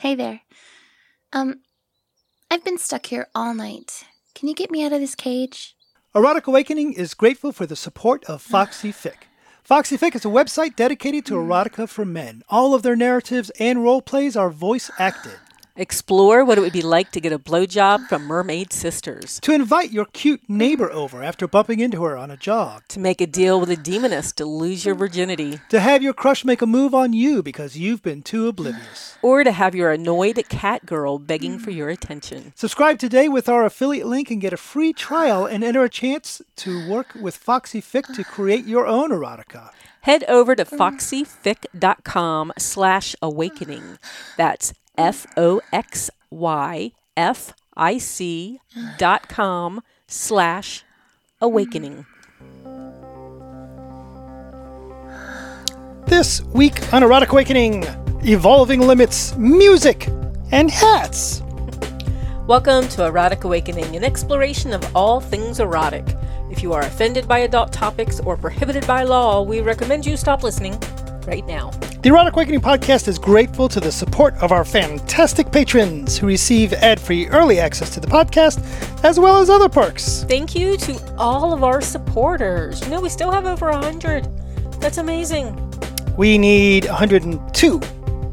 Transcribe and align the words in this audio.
Hey 0.00 0.14
there. 0.14 0.40
Um, 1.30 1.60
I've 2.50 2.64
been 2.64 2.78
stuck 2.78 3.04
here 3.04 3.26
all 3.34 3.52
night. 3.52 4.04
Can 4.34 4.48
you 4.48 4.54
get 4.54 4.70
me 4.70 4.82
out 4.82 4.94
of 4.94 5.00
this 5.00 5.14
cage? 5.14 5.76
Erotic 6.14 6.46
Awakening 6.46 6.94
is 6.94 7.12
grateful 7.12 7.52
for 7.52 7.66
the 7.66 7.76
support 7.76 8.24
of 8.24 8.40
Foxy 8.40 8.92
Fic. 8.92 9.28
Foxy 9.62 9.98
Fic 9.98 10.14
is 10.14 10.24
a 10.24 10.28
website 10.28 10.74
dedicated 10.74 11.26
to 11.26 11.34
erotica 11.34 11.86
for 11.86 12.06
men. 12.06 12.42
All 12.48 12.74
of 12.74 12.80
their 12.82 12.96
narratives 12.96 13.50
and 13.60 13.84
role 13.84 14.00
plays 14.00 14.38
are 14.38 14.48
voice 14.48 14.90
acted. 14.98 15.36
Explore 15.80 16.44
what 16.44 16.58
it 16.58 16.60
would 16.60 16.74
be 16.74 16.82
like 16.82 17.10
to 17.12 17.22
get 17.22 17.32
a 17.32 17.38
blowjob 17.38 18.06
from 18.06 18.24
Mermaid 18.24 18.70
Sisters. 18.70 19.40
To 19.40 19.54
invite 19.54 19.90
your 19.90 20.04
cute 20.04 20.42
neighbor 20.46 20.92
over 20.92 21.22
after 21.22 21.48
bumping 21.48 21.80
into 21.80 22.04
her 22.04 22.18
on 22.18 22.30
a 22.30 22.36
jog. 22.36 22.82
To 22.88 23.00
make 23.00 23.22
a 23.22 23.26
deal 23.26 23.58
with 23.58 23.70
a 23.70 23.76
demoness 23.76 24.30
to 24.32 24.44
lose 24.44 24.84
your 24.84 24.94
virginity. 24.94 25.58
To 25.70 25.80
have 25.80 26.02
your 26.02 26.12
crush 26.12 26.44
make 26.44 26.60
a 26.60 26.66
move 26.66 26.94
on 26.94 27.14
you 27.14 27.42
because 27.42 27.78
you've 27.78 28.02
been 28.02 28.20
too 28.20 28.46
oblivious. 28.46 29.16
Or 29.22 29.42
to 29.42 29.52
have 29.52 29.74
your 29.74 29.90
annoyed 29.90 30.46
cat 30.50 30.84
girl 30.84 31.18
begging 31.18 31.58
for 31.58 31.70
your 31.70 31.88
attention. 31.88 32.52
Subscribe 32.56 32.98
today 32.98 33.30
with 33.30 33.48
our 33.48 33.64
affiliate 33.64 34.06
link 34.06 34.30
and 34.30 34.38
get 34.38 34.52
a 34.52 34.58
free 34.58 34.92
trial 34.92 35.46
and 35.46 35.64
enter 35.64 35.82
a 35.82 35.88
chance 35.88 36.42
to 36.56 36.86
work 36.90 37.14
with 37.18 37.38
Foxy 37.38 37.80
Fic 37.80 38.14
to 38.16 38.22
create 38.22 38.66
your 38.66 38.86
own 38.86 39.12
erotica. 39.12 39.70
Head 40.02 40.24
over 40.28 40.54
to 40.54 40.66
foxyfic.com 40.66 42.52
slash 42.58 43.16
awakening. 43.22 43.98
That's 44.36 44.74
F 44.98 45.26
O 45.36 45.60
X 45.72 46.10
Y 46.30 46.92
F 47.16 47.54
I 47.76 47.98
C 47.98 48.60
dot 48.98 49.28
com 49.28 49.82
slash 50.06 50.84
awakening. 51.40 52.06
This 56.06 56.42
week 56.42 56.92
on 56.92 57.02
Erotic 57.02 57.30
Awakening, 57.30 57.84
evolving 58.24 58.80
limits, 58.80 59.36
music, 59.36 60.08
and 60.50 60.70
hats. 60.70 61.42
Welcome 62.46 62.88
to 62.88 63.06
Erotic 63.06 63.44
Awakening, 63.44 63.94
an 63.94 64.02
exploration 64.02 64.72
of 64.72 64.96
all 64.96 65.20
things 65.20 65.60
erotic. 65.60 66.04
If 66.50 66.64
you 66.64 66.72
are 66.72 66.82
offended 66.82 67.28
by 67.28 67.38
adult 67.40 67.72
topics 67.72 68.18
or 68.18 68.36
prohibited 68.36 68.84
by 68.88 69.04
law, 69.04 69.40
we 69.42 69.60
recommend 69.60 70.04
you 70.04 70.16
stop 70.16 70.42
listening 70.42 70.76
right 71.30 71.46
now. 71.46 71.70
The 72.02 72.08
Erotic 72.08 72.34
Awakening 72.34 72.60
podcast 72.60 73.06
is 73.06 73.18
grateful 73.18 73.68
to 73.68 73.78
the 73.78 73.92
support 73.92 74.34
of 74.38 74.50
our 74.50 74.64
fantastic 74.64 75.52
patrons 75.52 76.18
who 76.18 76.26
receive 76.26 76.72
ad 76.72 76.98
free 76.98 77.28
early 77.28 77.60
access 77.60 77.88
to 77.94 78.00
the 78.00 78.08
podcast 78.08 78.58
as 79.04 79.20
well 79.20 79.40
as 79.40 79.48
other 79.48 79.68
perks. 79.68 80.24
Thank 80.28 80.56
you 80.56 80.76
to 80.78 81.14
all 81.16 81.52
of 81.52 81.62
our 81.62 81.80
supporters. 81.80 82.82
You 82.82 82.88
know, 82.88 83.00
we 83.00 83.08
still 83.08 83.30
have 83.30 83.46
over 83.46 83.70
100. 83.70 84.24
That's 84.80 84.98
amazing. 84.98 85.56
We 86.16 86.36
need 86.36 86.86
102. 86.86 87.80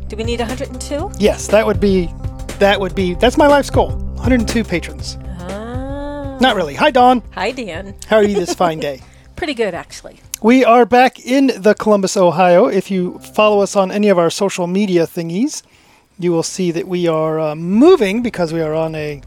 Do 0.08 0.16
we 0.16 0.24
need 0.24 0.40
102? 0.40 1.12
Yes, 1.20 1.48
that 1.48 1.66
would 1.66 1.80
be, 1.80 2.10
that 2.58 2.80
would 2.80 2.96
be, 2.96 3.14
that's 3.14 3.38
my 3.38 3.48
life's 3.48 3.70
goal 3.70 3.92
102 3.92 4.64
patrons. 4.64 5.18
Ah. 5.40 6.38
Not 6.42 6.56
really. 6.56 6.74
Hi, 6.74 6.90
Dawn. 6.90 7.22
Hi, 7.34 7.52
Dan. 7.52 7.96
How 8.08 8.16
are 8.18 8.24
you 8.24 8.36
this 8.36 8.56
fine 8.56 8.80
day? 8.80 9.02
Pretty 9.36 9.54
good, 9.54 9.76
actually. 9.76 10.20
We 10.42 10.64
are 10.64 10.86
back 10.86 11.20
in 11.20 11.48
the 11.58 11.74
Columbus, 11.74 12.16
Ohio. 12.16 12.68
If 12.68 12.92
you 12.92 13.18
follow 13.20 13.62
us 13.62 13.76
on 13.76 13.92
any 13.92 14.08
of 14.10 14.20
our 14.20 14.30
social 14.30 14.68
media 14.68 15.08
thingies, 15.08 15.64
you 16.20 16.32
will 16.32 16.44
see 16.44 16.70
that 16.72 16.88
we 16.88 17.08
are 17.08 17.40
uh, 17.40 17.56
moving 17.56 18.22
because 18.22 18.54
we 18.54 18.62
are 18.62 18.76
on 18.76 18.94
a 18.94 19.24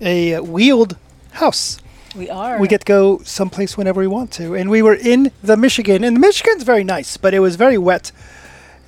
a 0.00 0.40
wheeled 0.40 0.96
house. 1.32 1.78
We 2.16 2.30
are. 2.30 2.58
We 2.58 2.66
get 2.66 2.80
to 2.80 2.84
go 2.84 3.18
someplace 3.18 3.76
whenever 3.76 4.00
we 4.00 4.08
want 4.08 4.32
to, 4.32 4.56
and 4.56 4.70
we 4.70 4.82
were 4.82 4.94
in 4.94 5.30
the 5.40 5.56
Michigan, 5.56 6.02
and 6.02 6.16
the 6.16 6.20
Michigan's 6.20 6.64
very 6.64 6.82
nice, 6.82 7.16
but 7.16 7.32
it 7.32 7.38
was 7.38 7.54
very 7.54 7.78
wet 7.78 8.10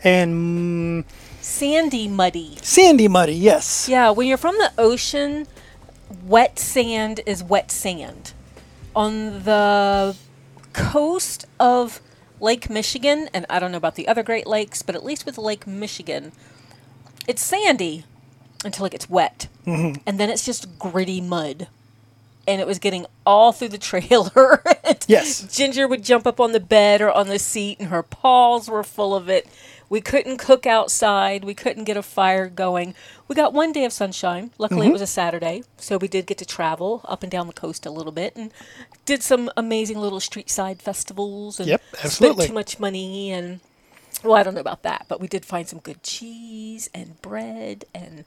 and 0.03 1.05
mm, 1.05 1.11
sandy, 1.41 2.09
muddy. 2.09 2.59
sandy, 2.61 3.07
muddy. 3.07 3.35
Yes. 3.35 3.89
Yeah, 3.89 4.11
when 4.11 4.27
you're 4.27 4.37
from 4.37 4.57
the 4.59 4.73
ocean, 4.79 5.47
wet 6.25 6.59
sand 6.59 7.21
is 7.25 7.45
wet 7.45 7.71
sand. 7.71 8.33
On 8.97 9.45
the 9.45 10.17
coast 10.77 11.47
of 11.59 12.01
Lake 12.41 12.69
Michigan, 12.69 13.29
and 13.33 13.47
I 13.49 13.59
don't 13.59 13.73
know 13.73 13.79
about 13.79 13.95
the 13.95 14.07
other 14.07 14.23
Great 14.23 14.47
Lakes, 14.47 14.83
but 14.83 14.95
at 14.95 15.05
least 15.05 15.25
with 15.25 15.39
Lake 15.39 15.67
Michigan, 15.67 16.33
it's 17.27 17.43
sandy 17.43 18.05
until 18.65 18.85
it 18.87 18.93
gets 18.93 19.09
wet. 19.09 19.49
Mm-hmm. 19.67 20.03
And 20.07 20.21
then 20.21 20.31
it's 20.31 20.45
just 20.45 20.79
gritty 20.79 21.21
mud. 21.21 21.69
And 22.47 22.61
it 22.61 22.67
was 22.67 22.79
getting 22.79 23.07
all 23.25 23.53
through 23.53 23.71
the 23.71 23.79
trailer. 23.91 24.63
Yes. 25.09 25.57
Ginger 25.57 25.89
would 25.89 26.05
jump 26.05 26.27
up 26.27 26.39
on 26.41 26.53
the 26.53 26.61
bed 26.61 27.01
or 27.01 27.11
on 27.11 27.29
the 27.29 27.39
seat, 27.39 27.79
and 27.81 27.89
her 27.89 28.03
paws 28.03 28.69
were 28.69 28.85
full 28.85 29.15
of 29.15 29.29
it. 29.29 29.49
We 29.89 30.01
couldn't 30.01 30.39
cook 30.39 30.67
outside. 30.67 31.45
We 31.45 31.55
couldn't 31.55 31.85
get 31.85 31.97
a 31.97 32.03
fire 32.03 32.49
going. 32.49 32.95
We 33.29 33.35
got 33.37 33.53
one 33.53 33.73
day 33.73 33.85
of 33.85 33.93
sunshine. 33.93 34.51
Luckily, 34.59 34.81
Mm-hmm. 34.83 34.91
it 34.91 34.93
was 34.93 35.03
a 35.03 35.07
Saturday, 35.07 35.63
so 35.77 35.97
we 35.97 36.09
did 36.09 36.27
get 36.27 36.39
to 36.39 36.45
travel 36.45 37.03
up 37.05 37.23
and 37.23 37.31
down 37.31 37.47
the 37.47 37.53
coast 37.53 37.87
a 37.87 37.91
little 37.91 38.13
bit 38.13 38.35
and 38.37 38.53
did 39.05 39.23
some 39.23 39.51
amazing 39.57 39.99
little 39.99 40.19
street 40.21 40.51
side 40.51 40.83
festivals. 40.83 41.61
And 41.61 41.69
Yep, 41.69 41.83
absolutely. 42.05 42.45
Spent 42.45 42.49
too 42.51 42.55
much 42.55 42.81
money 42.81 43.31
and. 43.33 43.61
Well, 44.25 44.35
I 44.35 44.43
don't 44.43 44.55
know 44.55 44.61
about 44.61 44.83
that, 44.83 45.05
but 45.09 45.21
we 45.21 45.29
did 45.29 45.45
find 45.45 45.69
some 45.69 45.79
good 45.79 46.03
cheese 46.03 46.89
and 46.95 47.21
bread 47.23 47.85
and 47.95 48.25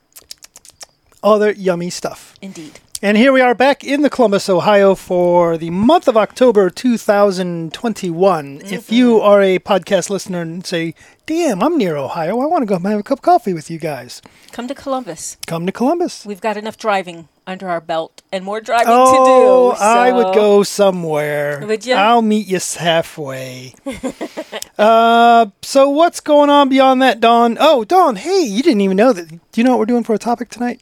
Other 1.24 1.52
yummy 1.52 1.90
stuff. 1.90 2.36
indeed. 2.42 2.80
And 3.02 3.16
here 3.16 3.32
we 3.32 3.40
are 3.40 3.56
back 3.56 3.86
in 3.86 4.02
the 4.02 4.10
Columbus, 4.10 4.50
Ohio 4.50 4.94
for 4.94 5.58
the 5.58 5.70
month 5.70 6.10
of 6.10 6.18
October 6.18 6.70
2021. 6.70 8.62
If 8.66 8.92
you 8.92 9.22
are 9.22 9.42
a 9.42 9.58
podcast 9.60 10.10
listener 10.10 10.42
and 10.42 10.66
say, 10.66 10.94
damn, 11.26 11.64
I'm 11.64 11.78
near 11.78 11.96
Ohio, 11.96 12.42
I 12.42 12.46
want 12.46 12.64
to 12.64 12.66
go 12.66 12.78
have 12.78 13.00
a 13.00 13.04
cup 13.04 13.20
of 13.20 13.22
coffee 13.22 13.54
with 13.54 13.72
you 13.72 13.80
guys, 13.80 14.22
Come 14.52 14.68
to 14.68 14.76
Columbus. 14.76 15.38
come 15.48 15.66
to 15.66 15.72
Columbus. 15.72 16.26
We've 16.26 16.42
got 16.42 16.58
enough 16.58 16.76
driving 16.78 17.30
under 17.48 17.70
our 17.70 17.80
belt 17.80 18.22
and 18.34 18.44
more 18.44 18.60
driving 18.60 18.88
Oh, 18.90 19.72
to 19.72 19.78
do. 19.78 19.82
I 19.82 20.12
would 20.12 20.36
go 20.36 20.64
somewhere. 20.64 21.66
Would 21.66 21.86
ya? 21.86 21.96
I'll 21.96 22.22
meet 22.22 22.48
you 22.48 22.60
halfway. 22.80 23.76
uh, 24.78 25.46
so 25.62 25.90
what's 25.90 26.20
going 26.20 26.50
on 26.50 26.68
beyond 26.68 27.02
that, 27.02 27.22
Dawn? 27.22 27.56
Oh, 27.62 27.86
Dawn, 27.86 28.18
hey, 28.18 28.42
you 28.42 28.62
didn't 28.62 28.82
even 28.82 28.98
know 28.98 29.14
that. 29.14 29.30
Do 29.30 29.40
you 29.56 29.64
know 29.64 29.70
what 29.72 29.80
we're 29.80 29.86
doing 29.86 30.04
for 30.04 30.14
a 30.14 30.20
topic 30.20 30.50
tonight? 30.50 30.82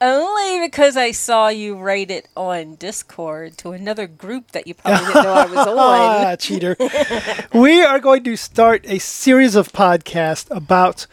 Only 0.00 0.64
because 0.66 0.96
I 0.96 1.10
saw 1.10 1.48
you 1.48 1.76
write 1.76 2.10
it 2.10 2.28
on 2.36 2.76
Discord 2.76 3.58
to 3.58 3.72
another 3.72 4.06
group 4.06 4.52
that 4.52 4.66
you 4.68 4.74
probably 4.74 5.06
didn't 5.06 5.24
know 5.24 5.32
I 5.32 5.46
was 5.46 5.56
on. 5.66 5.76
Ah, 5.76 6.36
cheater. 6.38 6.76
we 7.52 7.82
are 7.82 7.98
going 7.98 8.22
to 8.24 8.36
start 8.36 8.84
a 8.86 8.98
series 9.00 9.56
of 9.56 9.72
podcasts 9.72 10.46
about 10.54 11.06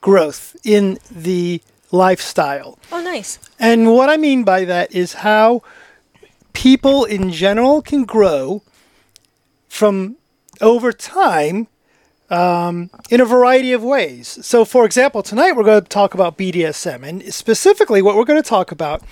growth 0.00 0.56
in 0.64 0.98
the 1.10 1.60
lifestyle. 1.92 2.78
Oh, 2.90 3.02
nice. 3.02 3.38
And 3.58 3.92
what 3.92 4.08
I 4.08 4.16
mean 4.16 4.44
by 4.44 4.64
that 4.64 4.90
is 4.94 5.12
how 5.14 5.62
people 6.54 7.04
in 7.04 7.30
general 7.30 7.82
can 7.82 8.04
grow 8.04 8.62
from 9.68 10.16
over 10.62 10.92
time 10.92 11.66
um, 12.30 12.90
in 13.10 13.20
a 13.20 13.24
variety 13.24 13.72
of 13.72 13.82
ways. 13.82 14.38
So, 14.46 14.64
for 14.64 14.84
example, 14.84 15.22
tonight 15.22 15.52
we're 15.52 15.64
going 15.64 15.82
to 15.82 15.88
talk 15.88 16.14
about 16.14 16.38
BDSM, 16.38 17.02
and 17.02 17.34
specifically, 17.34 18.02
what 18.02 18.16
we're 18.16 18.24
going 18.24 18.42
to 18.42 18.48
talk 18.48 18.70
about 18.72 19.02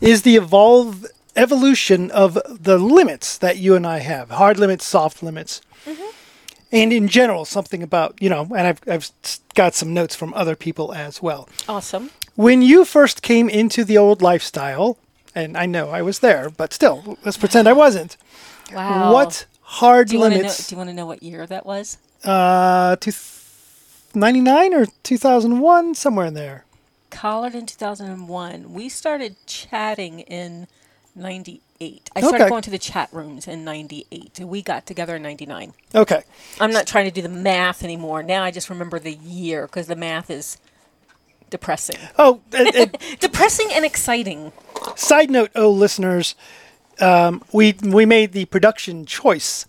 is 0.00 0.22
the 0.22 0.36
evolve 0.36 1.06
evolution 1.34 2.10
of 2.10 2.38
the 2.48 2.78
limits 2.78 3.38
that 3.38 3.58
you 3.58 3.74
and 3.74 3.86
I 3.86 3.98
have 3.98 4.30
hard 4.30 4.58
limits, 4.58 4.84
soft 4.84 5.22
limits. 5.22 5.60
And 6.70 6.92
in 6.92 7.08
general, 7.08 7.46
something 7.46 7.82
about, 7.82 8.20
you 8.20 8.28
know, 8.28 8.42
and 8.42 8.66
I've, 8.66 8.80
I've 8.86 9.10
got 9.54 9.74
some 9.74 9.94
notes 9.94 10.14
from 10.14 10.34
other 10.34 10.54
people 10.54 10.92
as 10.92 11.22
well. 11.22 11.48
Awesome. 11.66 12.10
When 12.34 12.60
you 12.60 12.84
first 12.84 13.22
came 13.22 13.48
into 13.48 13.84
the 13.84 13.96
old 13.96 14.20
lifestyle, 14.20 14.98
and 15.34 15.56
I 15.56 15.64
know 15.64 15.88
I 15.88 16.02
was 16.02 16.18
there, 16.18 16.50
but 16.50 16.74
still, 16.74 17.16
let's 17.24 17.38
pretend 17.38 17.68
I 17.68 17.72
wasn't. 17.72 18.18
Wow. 18.74 19.14
What 19.14 19.46
hard 19.62 20.08
do 20.08 20.18
to 20.18 20.18
know? 20.18 20.28
limits? 20.28 20.68
Do 20.68 20.74
you 20.74 20.76
want 20.76 20.90
to 20.90 20.94
know 20.94 21.06
what 21.06 21.22
year 21.22 21.46
that 21.46 21.64
was? 21.64 21.96
Uh, 22.24 22.96
two, 22.96 23.12
99 24.14 24.74
or 24.74 24.86
2001, 25.02 25.94
somewhere 25.94 26.26
in 26.26 26.34
there. 26.34 26.64
Collared 27.10 27.54
in 27.54 27.66
2001. 27.66 28.72
We 28.72 28.88
started 28.88 29.36
chatting 29.46 30.20
in 30.20 30.66
98. 31.14 32.10
I 32.14 32.20
started 32.20 32.36
Okay. 32.42 32.48
going 32.48 32.62
to 32.62 32.70
the 32.70 32.78
chat 32.78 33.08
rooms 33.12 33.48
in 33.48 33.64
98. 33.64 34.40
We 34.40 34.62
got 34.62 34.86
together 34.86 35.16
in 35.16 35.22
99. 35.22 35.72
Okay. 35.94 36.22
I'm 36.60 36.70
not 36.70 36.86
trying 36.86 37.06
to 37.06 37.10
do 37.10 37.22
the 37.22 37.28
math 37.28 37.82
anymore. 37.82 38.22
Now 38.22 38.42
I 38.42 38.50
just 38.50 38.68
remember 38.70 38.98
the 38.98 39.14
year 39.14 39.66
because 39.66 39.86
the 39.86 39.96
math 39.96 40.30
is 40.30 40.58
depressing. 41.50 41.96
Oh, 42.18 42.40
and, 42.52 42.68
and 42.74 42.96
Depressing 43.20 43.68
and 43.72 43.84
exciting. 43.84 44.52
side 44.96 45.30
note, 45.30 45.50
oh 45.54 45.70
listeners, 45.70 46.34
um, 47.00 47.42
we 47.52 47.74
we 47.82 48.04
made 48.04 48.32
the 48.32 48.44
production 48.46 49.06
choice 49.06 49.64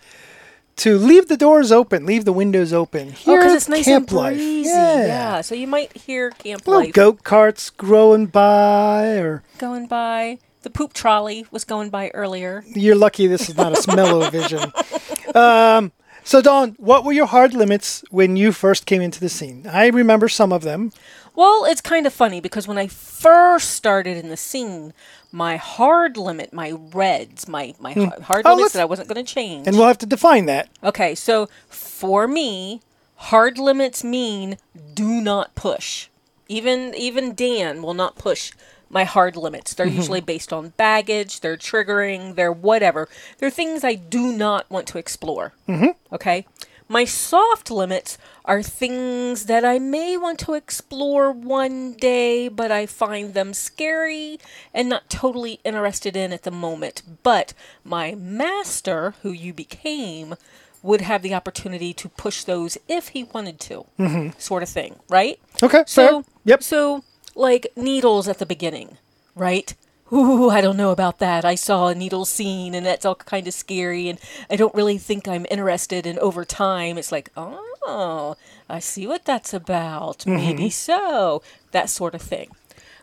to 0.79 0.97
leave 0.97 1.27
the 1.27 1.37
doors 1.37 1.71
open, 1.71 2.05
leave 2.05 2.25
the 2.25 2.33
windows 2.33 2.73
open. 2.73 3.09
Oh, 3.09 3.11
Hear 3.11 3.39
because 3.39 3.53
it's 3.53 3.69
nice 3.69 3.85
camp 3.85 4.09
and 4.09 4.17
life. 4.17 4.37
Yeah. 4.39 5.05
Yeah. 5.05 5.41
So 5.41 5.55
you 5.55 5.67
might 5.67 5.95
hear 5.95 6.31
camp 6.31 6.67
Little 6.67 6.83
life 6.85 6.93
goat 6.93 7.23
carts 7.23 7.69
growing 7.69 8.25
by, 8.27 9.17
or 9.17 9.43
going 9.57 9.87
by. 9.87 10.39
The 10.61 10.69
poop 10.69 10.91
trolley 10.93 11.45
was 11.51 11.63
going 11.63 11.89
by 11.89 12.09
earlier. 12.13 12.63
you're 12.67 12.95
lucky 12.95 13.27
this 13.27 13.49
is 13.49 13.55
not 13.55 13.71
a 13.71 13.81
smell-o-vision. 13.81 14.71
Um, 15.35 15.91
So, 16.23 16.41
Dawn, 16.41 16.75
what 16.79 17.03
were 17.05 17.11
your 17.13 17.27
hard 17.27 17.53
limits 17.53 18.03
when 18.11 18.35
you 18.35 18.51
first 18.51 18.85
came 18.85 19.01
into 19.01 19.19
the 19.19 19.29
scene? 19.29 19.65
I 19.67 19.87
remember 19.87 20.27
some 20.27 20.51
of 20.51 20.63
them. 20.63 20.91
Well, 21.35 21.65
it's 21.65 21.81
kind 21.81 22.05
of 22.05 22.13
funny 22.13 22.41
because 22.41 22.67
when 22.67 22.77
I 22.77 22.87
first 22.87 23.69
started 23.71 24.17
in 24.17 24.29
the 24.29 24.37
scene, 24.37 24.93
my 25.31 25.57
hard 25.57 26.17
limit, 26.17 26.53
my 26.53 26.71
reds, 26.93 27.47
my 27.47 27.75
my 27.79 27.93
har- 27.93 28.21
hard 28.21 28.45
Oh, 28.45 28.55
limits 28.55 28.73
that 28.73 28.81
I 28.81 28.85
wasn't 28.85 29.07
going 29.09 29.23
to 29.23 29.33
change. 29.33 29.67
And 29.67 29.77
we'll 29.77 29.87
have 29.87 29.97
to 29.99 30.05
define 30.05 30.45
that. 30.45 30.69
Okay, 30.83 31.15
so 31.15 31.47
for 31.67 32.27
me, 32.27 32.81
hard 33.15 33.57
limits 33.57 34.03
mean 34.03 34.57
do 34.93 35.21
not 35.21 35.55
push. 35.55 36.07
Even 36.47 36.95
even 36.95 37.35
Dan 37.35 37.81
will 37.83 37.93
not 37.93 38.15
push 38.17 38.51
my 38.89 39.03
hard 39.03 39.35
limits. 39.35 39.73
They're 39.75 39.85
usually 39.85 40.21
based 40.21 40.51
on 40.51 40.69
baggage, 40.69 41.41
they're 41.41 41.57
triggering, 41.57 42.33
they're 42.35 42.51
whatever. 42.51 43.07
They're 43.37 43.51
things 43.51 43.83
I 43.83 43.93
do 43.95 44.31
not 44.31 44.69
want 44.71 44.87
to 44.87 44.97
explore. 44.97 45.53
Mm-hmm. 45.67 45.91
Okay? 46.11 46.47
My 46.91 47.05
soft 47.05 47.69
limits 47.69 48.17
are 48.45 48.63
things 48.63 49.45
that 49.45 49.63
I 49.63 49.77
may 49.77 50.17
want 50.17 50.39
to 50.39 50.55
explore 50.55 51.31
one 51.31 51.93
day, 51.93 52.47
but 52.47 52.71
I 52.71 52.87
find 52.87 53.35
them 53.35 53.53
scary 53.53 54.39
and 54.73 54.89
not 54.89 55.07
totally 55.07 55.59
interested 55.63 56.17
in 56.17 56.33
at 56.33 56.43
the 56.43 56.51
moment. 56.51 57.03
But 57.21 57.53
my 57.83 58.15
master, 58.15 59.13
who 59.21 59.31
you 59.31 59.53
became, 59.53 60.33
would 60.81 61.01
have 61.01 61.21
the 61.21 61.35
opportunity 61.35 61.93
to 61.93 62.09
push 62.09 62.43
those 62.43 62.75
if 62.87 63.09
he 63.09 63.23
wanted 63.23 63.59
to, 63.59 63.85
mm-hmm. 63.99 64.39
sort 64.39 64.63
of 64.63 64.69
thing, 64.69 64.95
right? 65.09 65.39
Okay, 65.61 65.83
So, 65.85 66.23
fair. 66.23 66.31
Yep. 66.45 66.63
So, 66.63 67.03
like 67.35 67.67
needles 67.75 68.27
at 68.27 68.39
the 68.39 68.47
beginning, 68.47 68.97
right? 69.35 69.75
Ooh, 70.11 70.49
I 70.49 70.61
don't 70.61 70.77
know 70.77 70.91
about 70.91 71.19
that. 71.19 71.45
I 71.45 71.55
saw 71.55 71.87
a 71.87 71.95
needle 71.95 72.25
scene 72.25 72.73
and 72.73 72.85
that's 72.85 73.05
all 73.05 73.15
kind 73.15 73.47
of 73.47 73.53
scary, 73.53 74.09
and 74.09 74.19
I 74.49 74.55
don't 74.55 74.73
really 74.73 74.97
think 74.97 75.27
I'm 75.27 75.45
interested. 75.51 76.05
And 76.05 76.17
over 76.19 76.45
time, 76.45 76.97
it's 76.97 77.11
like, 77.11 77.29
oh, 77.37 78.35
I 78.67 78.79
see 78.79 79.07
what 79.07 79.25
that's 79.25 79.53
about. 79.53 80.19
Mm-hmm. 80.19 80.35
Maybe 80.35 80.69
so. 80.69 81.41
That 81.71 81.89
sort 81.89 82.15
of 82.15 82.21
thing. 82.21 82.49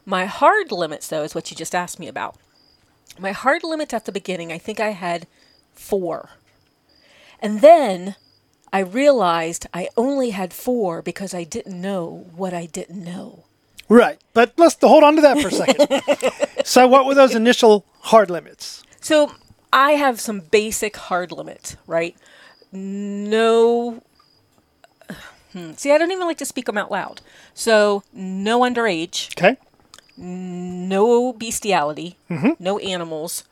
My 0.04 0.26
hard 0.26 0.70
limits, 0.70 1.08
though, 1.08 1.22
is 1.22 1.34
what 1.34 1.50
you 1.50 1.56
just 1.56 1.74
asked 1.74 1.98
me 1.98 2.08
about. 2.08 2.36
My 3.18 3.32
hard 3.32 3.64
limits 3.64 3.94
at 3.94 4.04
the 4.04 4.12
beginning, 4.12 4.52
I 4.52 4.58
think 4.58 4.78
I 4.78 4.90
had 4.90 5.26
four. 5.72 6.30
And 7.40 7.60
then 7.60 8.14
I 8.72 8.80
realized 8.80 9.66
I 9.72 9.88
only 9.96 10.30
had 10.30 10.52
four 10.52 11.02
because 11.02 11.34
I 11.34 11.44
didn't 11.44 11.80
know 11.80 12.26
what 12.34 12.52
I 12.52 12.66
didn't 12.66 13.02
know. 13.02 13.45
Right. 13.88 14.18
But 14.32 14.52
let's 14.56 14.76
hold 14.80 15.04
on 15.04 15.16
to 15.16 15.22
that 15.22 15.40
for 15.40 15.48
a 15.48 15.52
second. 15.52 16.64
so, 16.66 16.86
what 16.88 17.06
were 17.06 17.14
those 17.14 17.34
initial 17.34 17.84
hard 18.00 18.30
limits? 18.30 18.82
So 19.00 19.32
I 19.72 19.92
have 19.92 20.20
some 20.20 20.40
basic 20.40 20.96
hard 20.96 21.30
limits, 21.32 21.76
right? 21.86 22.16
No. 22.72 24.02
Hmm. 25.52 25.72
See, 25.72 25.90
I 25.90 25.96
don't 25.96 26.10
even 26.10 26.26
like 26.26 26.36
to 26.38 26.44
speak 26.44 26.66
them 26.66 26.76
out 26.76 26.90
loud. 26.90 27.22
So, 27.54 28.02
no 28.12 28.60
underage, 28.60 29.30
Okay. 29.38 29.56
no 30.18 31.32
bestiality, 31.32 32.18
no 32.58 32.78
animals. 32.80 33.44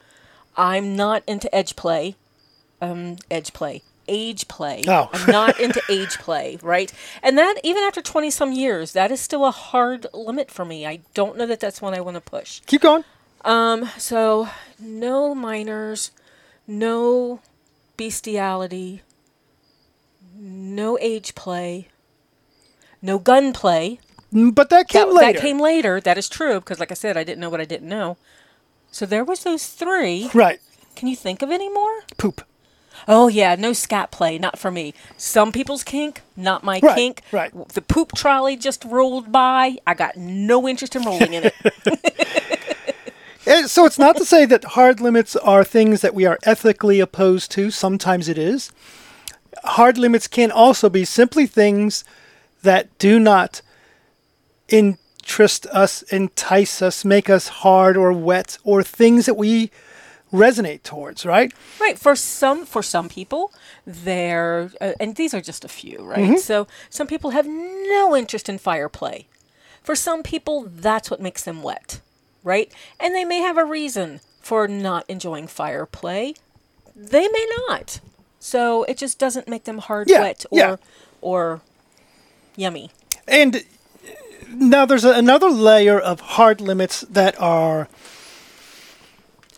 I'm 0.54 0.96
not 0.96 1.22
into 1.26 1.52
edge 1.54 1.76
play. 1.76 2.16
Um, 2.82 3.16
edge 3.31 3.54
play. 3.54 3.82
Age 4.06 4.48
play. 4.48 4.84
Oh. 4.86 5.08
I'm 5.12 5.30
not 5.30 5.58
into 5.58 5.80
age 5.88 6.18
play, 6.18 6.58
right? 6.62 6.92
And 7.22 7.38
that, 7.38 7.54
even 7.62 7.82
after 7.84 8.02
20 8.02 8.30
some 8.30 8.52
years, 8.52 8.92
that 8.92 9.10
is 9.10 9.20
still 9.20 9.44
a 9.46 9.50
hard 9.50 10.06
limit 10.12 10.50
for 10.50 10.64
me. 10.64 10.86
I 10.86 11.00
don't 11.14 11.36
know 11.38 11.46
that 11.46 11.60
that's 11.60 11.80
one 11.80 11.94
I 11.94 12.00
want 12.00 12.16
to 12.16 12.20
push. 12.20 12.60
Keep 12.66 12.82
going. 12.82 13.04
Um, 13.44 13.88
so, 13.98 14.48
no 14.78 15.34
minors, 15.34 16.10
no 16.66 17.40
bestiality, 17.96 19.02
no 20.38 20.98
age 21.00 21.34
play, 21.34 21.88
no 23.02 23.18
gun 23.18 23.52
play. 23.52 24.00
Mm, 24.32 24.54
But 24.54 24.70
that 24.70 24.88
came 24.88 25.08
that, 25.08 25.14
later. 25.14 25.32
that 25.32 25.40
came 25.40 25.58
later. 25.60 26.00
That 26.00 26.18
is 26.18 26.28
true 26.28 26.54
because, 26.60 26.80
like 26.80 26.90
I 26.90 26.94
said, 26.94 27.16
I 27.16 27.24
didn't 27.24 27.40
know 27.40 27.50
what 27.50 27.60
I 27.60 27.64
didn't 27.64 27.88
know. 27.88 28.16
So 28.90 29.06
there 29.06 29.24
was 29.24 29.44
those 29.44 29.66
three. 29.66 30.30
Right. 30.34 30.60
Can 30.96 31.08
you 31.08 31.16
think 31.16 31.42
of 31.42 31.50
any 31.50 31.68
more? 31.68 32.02
Poop. 32.16 32.42
Oh 33.06 33.28
yeah, 33.28 33.54
no 33.54 33.72
scat 33.72 34.10
play, 34.10 34.38
not 34.38 34.58
for 34.58 34.70
me. 34.70 34.94
Some 35.16 35.52
people's 35.52 35.84
kink, 35.84 36.22
not 36.36 36.62
my 36.64 36.80
Right, 36.82 36.94
kink. 36.96 37.22
right. 37.32 37.52
The 37.68 37.82
poop 37.82 38.12
trolley 38.16 38.56
just 38.56 38.84
rolled 38.84 39.30
by. 39.30 39.76
I 39.86 39.94
got 39.94 40.16
no 40.16 40.66
interest 40.66 40.96
in 40.96 41.02
rolling 41.04 41.34
in 41.34 41.44
it. 41.44 41.54
Eh, 43.46 43.66
So 43.66 43.84
it's 43.84 43.98
not 43.98 44.16
to 44.16 44.24
say 44.24 44.46
that 44.46 44.64
hard 44.64 45.00
limits 45.02 45.36
are 45.36 45.64
things 45.64 46.00
that 46.00 46.14
we 46.14 46.24
are 46.24 46.38
ethically 46.44 46.98
opposed 46.98 47.50
to. 47.52 47.70
Sometimes 47.70 48.26
it 48.26 48.38
is. 48.38 48.72
Hard 49.64 49.98
limits 49.98 50.26
can 50.28 50.50
also 50.50 50.88
be 50.88 51.04
simply 51.04 51.46
things 51.46 52.04
that 52.62 52.96
do 52.98 53.18
not 53.20 53.60
interest 54.68 55.66
us, 55.66 56.00
entice 56.04 56.80
us, 56.80 57.04
make 57.04 57.28
us 57.28 57.48
hard 57.48 57.98
or 57.98 58.14
wet, 58.14 58.56
or 58.64 58.82
things 58.82 59.26
that 59.26 59.34
we 59.36 59.70
resonate 60.32 60.82
towards, 60.82 61.24
right? 61.24 61.52
Right. 61.80 61.98
For 61.98 62.16
some 62.16 62.66
for 62.66 62.82
some 62.82 63.08
people, 63.08 63.52
they're 63.86 64.70
uh, 64.80 64.92
and 65.00 65.16
these 65.16 65.34
are 65.34 65.40
just 65.40 65.64
a 65.64 65.68
few, 65.68 66.04
right? 66.04 66.38
So 66.38 66.66
some 66.90 67.06
people 67.06 67.30
have 67.30 67.46
no 67.46 68.16
interest 68.16 68.48
in 68.48 68.58
fire 68.58 68.88
play. 68.88 69.26
For 69.82 69.94
some 69.94 70.22
people, 70.22 70.66
that's 70.68 71.10
what 71.10 71.20
makes 71.20 71.44
them 71.44 71.62
wet, 71.62 72.00
right? 72.42 72.72
And 72.98 73.14
they 73.14 73.24
may 73.24 73.38
have 73.40 73.58
a 73.58 73.64
reason 73.64 74.20
for 74.40 74.66
not 74.66 75.04
enjoying 75.08 75.46
fire 75.46 75.86
play. 75.86 76.34
They 76.96 77.28
may 77.28 77.46
not. 77.68 78.00
So 78.40 78.84
it 78.84 78.96
just 78.98 79.18
doesn't 79.18 79.48
make 79.48 79.64
them 79.64 79.78
hard 79.78 80.08
Yeah, 80.08 80.20
wet 80.20 80.44
or 80.50 80.58
yeah. 80.58 80.76
or 81.20 81.60
yummy. 82.56 82.90
And 83.28 83.64
now 84.48 84.84
there's 84.86 85.04
a, 85.04 85.12
another 85.12 85.48
layer 85.48 85.98
of 85.98 86.20
hard 86.20 86.60
limits 86.60 87.02
that 87.10 87.40
are 87.40 87.88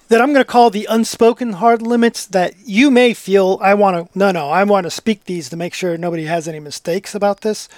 that 0.09 0.21
I'm 0.21 0.33
going 0.33 0.45
to 0.45 0.51
call 0.53 0.71
the 0.71 0.87
unspoken 0.89 1.55
hard 1.55 1.83
limits 1.83 2.27
that 2.27 2.55
you 2.65 2.91
may 2.91 3.13
feel 3.15 3.59
I 3.63 3.75
want 3.75 4.13
to 4.13 4.19
no 4.19 4.31
no 4.33 4.49
I 4.51 4.63
want 4.65 4.85
to 4.85 4.91
speak 4.91 5.25
these 5.25 5.49
to 5.51 5.57
make 5.57 5.75
sure 5.75 5.97
nobody 5.97 6.25
has 6.25 6.47
any 6.49 6.61
mistakes 6.61 7.15
about 7.15 7.41
this 7.41 7.69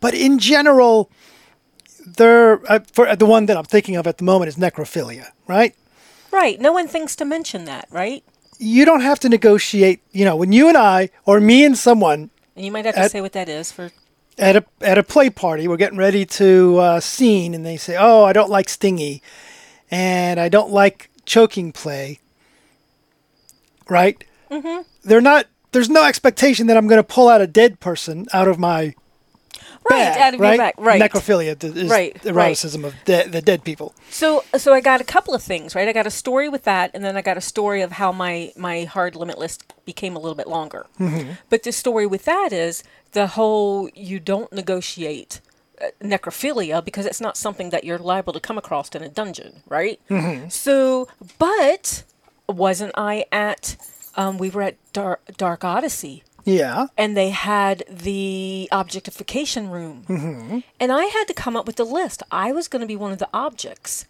but 0.00 0.14
in 0.14 0.38
general 0.38 1.10
they're 2.06 2.60
uh, 2.70 2.80
for 2.92 3.14
the 3.16 3.26
one 3.26 3.46
that 3.46 3.56
I'm 3.56 3.64
thinking 3.64 3.96
of 3.96 4.06
at 4.06 4.18
the 4.18 4.24
moment 4.24 4.48
is 4.48 4.56
necrophilia 4.56 5.28
right 5.46 5.74
Right. 6.32 6.60
No 6.60 6.72
one 6.72 6.86
thinks 6.86 7.16
to 7.16 7.24
mention 7.24 7.64
that, 7.66 7.86
right? 7.90 8.22
you 8.58 8.84
don't 8.86 9.02
have 9.02 9.18
to 9.20 9.28
negotiate 9.28 10.00
you 10.12 10.24
know 10.24 10.34
when 10.36 10.50
you 10.52 10.68
and 10.68 10.76
I 10.78 11.10
or 11.26 11.40
me 11.40 11.64
and 11.64 11.76
someone 11.76 12.30
And 12.56 12.64
you 12.64 12.72
might 12.72 12.84
have 12.86 12.94
to 12.94 13.00
At- 13.02 13.10
say 13.10 13.20
what 13.20 13.32
that 13.32 13.48
is 13.48 13.70
for 13.70 13.90
at 14.38 14.56
a 14.56 14.64
at 14.80 14.98
a 14.98 15.02
play 15.02 15.30
party. 15.30 15.66
We're 15.68 15.76
getting 15.78 15.98
ready 15.98 16.24
to 16.26 16.78
uh, 16.78 17.00
scene, 17.00 17.54
and 17.54 17.64
they 17.64 17.78
say, 17.78 17.96
"Oh, 17.98 18.24
I 18.24 18.32
don't 18.34 18.50
like 18.50 18.68
stingy, 18.68 19.22
and 19.90 20.38
I 20.38 20.48
don't 20.50 20.70
like 20.70 21.08
choking 21.26 21.72
play." 21.72 22.20
Right? 23.88 24.22
Mm-hmm. 24.50 24.82
They're 25.04 25.20
not. 25.20 25.46
There's 25.72 25.90
no 25.90 26.04
expectation 26.04 26.66
that 26.68 26.76
I'm 26.76 26.86
going 26.86 26.98
to 26.98 27.04
pull 27.04 27.28
out 27.28 27.40
a 27.40 27.46
dead 27.46 27.80
person 27.80 28.26
out 28.32 28.48
of 28.48 28.58
my 28.58 28.94
right 29.90 29.90
bag, 29.90 30.20
out 30.20 30.34
of 30.34 30.40
right? 30.40 30.48
your 30.50 30.58
back. 30.58 30.74
Right. 30.78 31.02
Necrophilia 31.02 31.62
is 31.62 31.90
Right, 31.90 32.20
the 32.22 32.32
right. 32.32 32.46
eroticism 32.46 32.84
of 32.84 32.94
de- 33.04 33.28
the 33.28 33.42
dead 33.42 33.62
people. 33.62 33.94
So, 34.10 34.42
so 34.56 34.72
I 34.72 34.80
got 34.80 35.00
a 35.00 35.04
couple 35.04 35.34
of 35.34 35.42
things, 35.42 35.74
right? 35.74 35.86
I 35.86 35.92
got 35.92 36.06
a 36.06 36.10
story 36.10 36.48
with 36.48 36.64
that, 36.64 36.90
and 36.94 37.04
then 37.04 37.16
I 37.16 37.22
got 37.22 37.36
a 37.36 37.40
story 37.42 37.82
of 37.82 37.92
how 37.92 38.10
my 38.10 38.52
my 38.56 38.84
hard 38.84 39.14
limit 39.16 39.38
list 39.38 39.64
became 39.84 40.16
a 40.16 40.18
little 40.18 40.34
bit 40.36 40.46
longer. 40.48 40.86
But 41.50 41.62
the 41.64 41.72
story 41.72 42.06
with 42.06 42.24
that 42.24 42.52
is 42.52 42.82
the 43.12 43.26
whole 43.28 43.88
you 43.94 44.18
don't 44.18 44.52
negotiate 44.52 45.40
necrophilia 46.02 46.84
because 46.84 47.06
it's 47.06 47.20
not 47.20 47.36
something 47.36 47.70
that 47.70 47.84
you're 47.84 47.98
liable 47.98 48.32
to 48.32 48.40
come 48.40 48.58
across 48.58 48.88
in 48.90 49.02
a 49.02 49.08
dungeon, 49.08 49.62
right? 49.68 50.00
So, 50.48 51.08
but 51.38 52.04
wasn't 52.48 52.92
I 52.96 53.26
at? 53.32 53.76
Um, 54.16 54.38
we 54.38 54.48
were 54.50 54.62
at 54.62 54.76
Dark, 54.94 55.20
Dark 55.36 55.62
Odyssey 55.62 56.22
Yeah. 56.44 56.86
and 56.96 57.14
they 57.16 57.28
had 57.30 57.84
the 57.90 58.66
objectification 58.72 59.68
room. 59.68 60.62
And 60.80 60.90
I 60.92 61.04
had 61.04 61.24
to 61.24 61.34
come 61.34 61.54
up 61.56 61.66
with 61.66 61.76
the 61.76 61.84
list. 61.84 62.22
I 62.30 62.50
was 62.52 62.66
going 62.68 62.80
to 62.80 62.86
be 62.86 62.96
one 62.96 63.12
of 63.12 63.18
the 63.18 63.28
objects. 63.34 64.06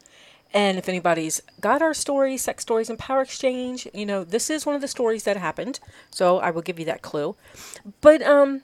And 0.55 0.79
if 0.79 0.89
anybody's 0.89 1.43
got 1.61 1.83
our 1.83 1.93
story, 1.93 2.37
Sex 2.37 2.63
Stories 2.63 2.89
and 2.89 2.99
Power 2.99 3.21
Exchange, 3.23 3.89
you 3.93 4.07
know, 4.07 4.23
this 4.23 4.49
is 4.49 4.65
one 4.65 4.77
of 4.77 4.81
the 4.81 4.87
stories 4.89 5.25
that 5.25 5.37
happened. 5.37 5.81
So 6.11 6.39
I 6.39 6.51
will 6.53 6.63
give 6.63 6.79
you 6.79 6.85
that 6.87 7.03
clue. 7.03 7.35
But 8.01 8.23
um 8.23 8.63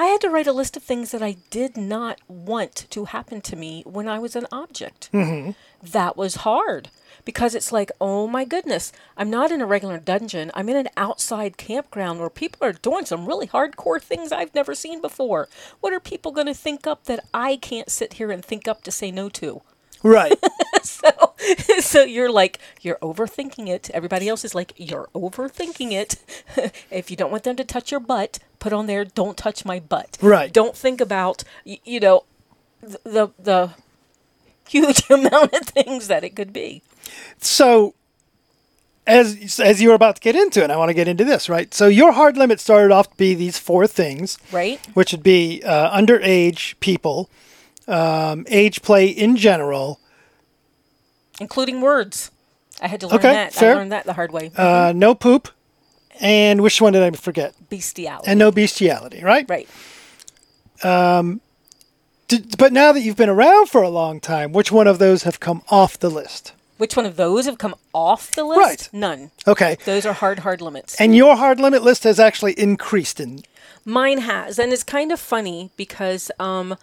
I 0.00 0.06
had 0.06 0.22
to 0.22 0.30
write 0.30 0.46
a 0.46 0.52
list 0.54 0.78
of 0.78 0.82
things 0.82 1.10
that 1.10 1.22
I 1.22 1.36
did 1.50 1.76
not 1.76 2.22
want 2.26 2.86
to 2.88 3.04
happen 3.04 3.42
to 3.42 3.54
me 3.54 3.82
when 3.84 4.08
I 4.08 4.18
was 4.18 4.34
an 4.34 4.46
object. 4.50 5.10
Mm-hmm. 5.12 5.50
That 5.82 6.16
was 6.16 6.36
hard 6.36 6.88
because 7.26 7.54
it's 7.54 7.70
like, 7.70 7.92
oh 8.00 8.26
my 8.26 8.46
goodness, 8.46 8.92
I'm 9.18 9.28
not 9.28 9.52
in 9.52 9.60
a 9.60 9.66
regular 9.66 9.98
dungeon. 9.98 10.52
I'm 10.54 10.70
in 10.70 10.76
an 10.76 10.88
outside 10.96 11.58
campground 11.58 12.18
where 12.18 12.30
people 12.30 12.66
are 12.66 12.72
doing 12.72 13.04
some 13.04 13.26
really 13.26 13.46
hardcore 13.46 14.00
things 14.00 14.32
I've 14.32 14.54
never 14.54 14.74
seen 14.74 15.02
before. 15.02 15.50
What 15.80 15.92
are 15.92 16.00
people 16.00 16.32
going 16.32 16.46
to 16.46 16.54
think 16.54 16.86
up 16.86 17.04
that 17.04 17.22
I 17.34 17.56
can't 17.56 17.90
sit 17.90 18.14
here 18.14 18.30
and 18.30 18.42
think 18.42 18.66
up 18.66 18.82
to 18.84 18.90
say 18.90 19.10
no 19.10 19.28
to? 19.28 19.60
Right. 20.02 20.32
so, 20.84 21.34
so 21.80 22.02
you're 22.02 22.30
like 22.30 22.58
you're 22.80 22.96
overthinking 22.96 23.68
it. 23.68 23.90
Everybody 23.90 24.28
else 24.28 24.44
is 24.44 24.54
like 24.54 24.72
you're 24.76 25.08
overthinking 25.14 25.92
it. 25.92 26.16
if 26.90 27.10
you 27.10 27.16
don't 27.16 27.30
want 27.30 27.44
them 27.44 27.56
to 27.56 27.64
touch 27.64 27.90
your 27.90 28.00
butt, 28.00 28.38
put 28.58 28.72
on 28.72 28.86
there 28.86 29.04
"Don't 29.04 29.36
touch 29.36 29.64
my 29.64 29.80
butt." 29.80 30.18
Right. 30.20 30.52
Don't 30.52 30.76
think 30.76 31.00
about 31.00 31.44
you 31.64 32.00
know 32.00 32.24
th- 32.82 32.98
the 33.04 33.28
the 33.38 33.70
huge 34.68 35.02
amount 35.10 35.52
of 35.54 35.62
things 35.66 36.08
that 36.08 36.24
it 36.24 36.36
could 36.36 36.52
be. 36.52 36.82
So, 37.38 37.94
as 39.06 39.58
as 39.60 39.80
you 39.82 39.88
were 39.88 39.94
about 39.94 40.16
to 40.16 40.20
get 40.22 40.36
into 40.36 40.62
it, 40.62 40.70
I 40.70 40.76
want 40.76 40.90
to 40.90 40.94
get 40.94 41.08
into 41.08 41.24
this, 41.24 41.48
right? 41.48 41.72
So 41.74 41.88
your 41.88 42.12
hard 42.12 42.36
limit 42.36 42.60
started 42.60 42.92
off 42.92 43.10
to 43.10 43.16
be 43.16 43.34
these 43.34 43.58
four 43.58 43.86
things, 43.86 44.38
Right. 44.52 44.78
which 44.94 45.12
would 45.12 45.22
be 45.22 45.62
uh, 45.64 45.90
underage 45.96 46.78
people, 46.80 47.28
um, 47.88 48.46
age 48.48 48.82
play 48.82 49.06
in 49.06 49.36
general, 49.36 49.99
including 51.40 51.80
words. 51.80 52.30
I 52.80 52.86
had 52.88 53.00
to 53.00 53.08
learn 53.08 53.18
Okay, 53.18 53.32
that. 53.32 53.52
fair. 53.52 53.72
I 53.72 53.78
learned 53.78 53.92
that 53.92 54.06
the 54.06 54.12
hard 54.12 54.30
way. 54.32 54.52
uh, 54.56 54.92
no 54.94 55.14
poop, 55.14 55.48
and 56.20 56.62
which 56.62 56.80
one 56.80 56.92
did 56.92 57.02
I 57.02 57.10
forget? 57.10 57.54
Bestiality. 57.68 58.28
And 58.30 58.38
no 58.38 58.50
bestiality, 58.52 59.22
right? 59.22 59.46
right. 59.48 59.68
Did, 62.28 62.56
but 62.58 62.72
now 62.72 62.92
that 62.92 63.00
you've 63.00 63.16
been 63.16 63.28
around 63.28 63.68
for 63.68 63.82
a 63.82 63.88
long 63.88 64.20
time, 64.20 64.52
which 64.52 64.70
one 64.70 64.86
of 64.86 64.98
those 65.00 65.24
have 65.24 65.40
come 65.40 65.62
off 65.68 65.98
the 65.98 66.08
list? 66.10 66.52
Which 66.78 66.96
one 66.96 67.04
of 67.04 67.16
those 67.16 67.44
have 67.46 67.58
come 67.58 67.74
off 67.92 68.30
the 68.30 68.44
list? 68.44 68.60
Right. 68.60 68.88
None. 68.92 69.32
Okay. 69.48 69.76
Those 69.84 70.06
are 70.06 70.12
hard, 70.12 70.38
hard 70.38 70.60
limits. 70.60 70.94
And 71.00 71.14
your 71.16 71.36
hard 71.36 71.58
limit 71.58 71.82
list 71.82 72.04
has 72.04 72.20
actually 72.20 72.52
increased 72.52 73.18
in. 73.18 73.42
Mine 73.84 74.18
has, 74.18 74.58
and 74.60 74.72
it's 74.72 74.84
kind 74.84 75.10
of 75.10 75.18
funny 75.18 75.70
because 75.76 76.30
um, 76.38 76.76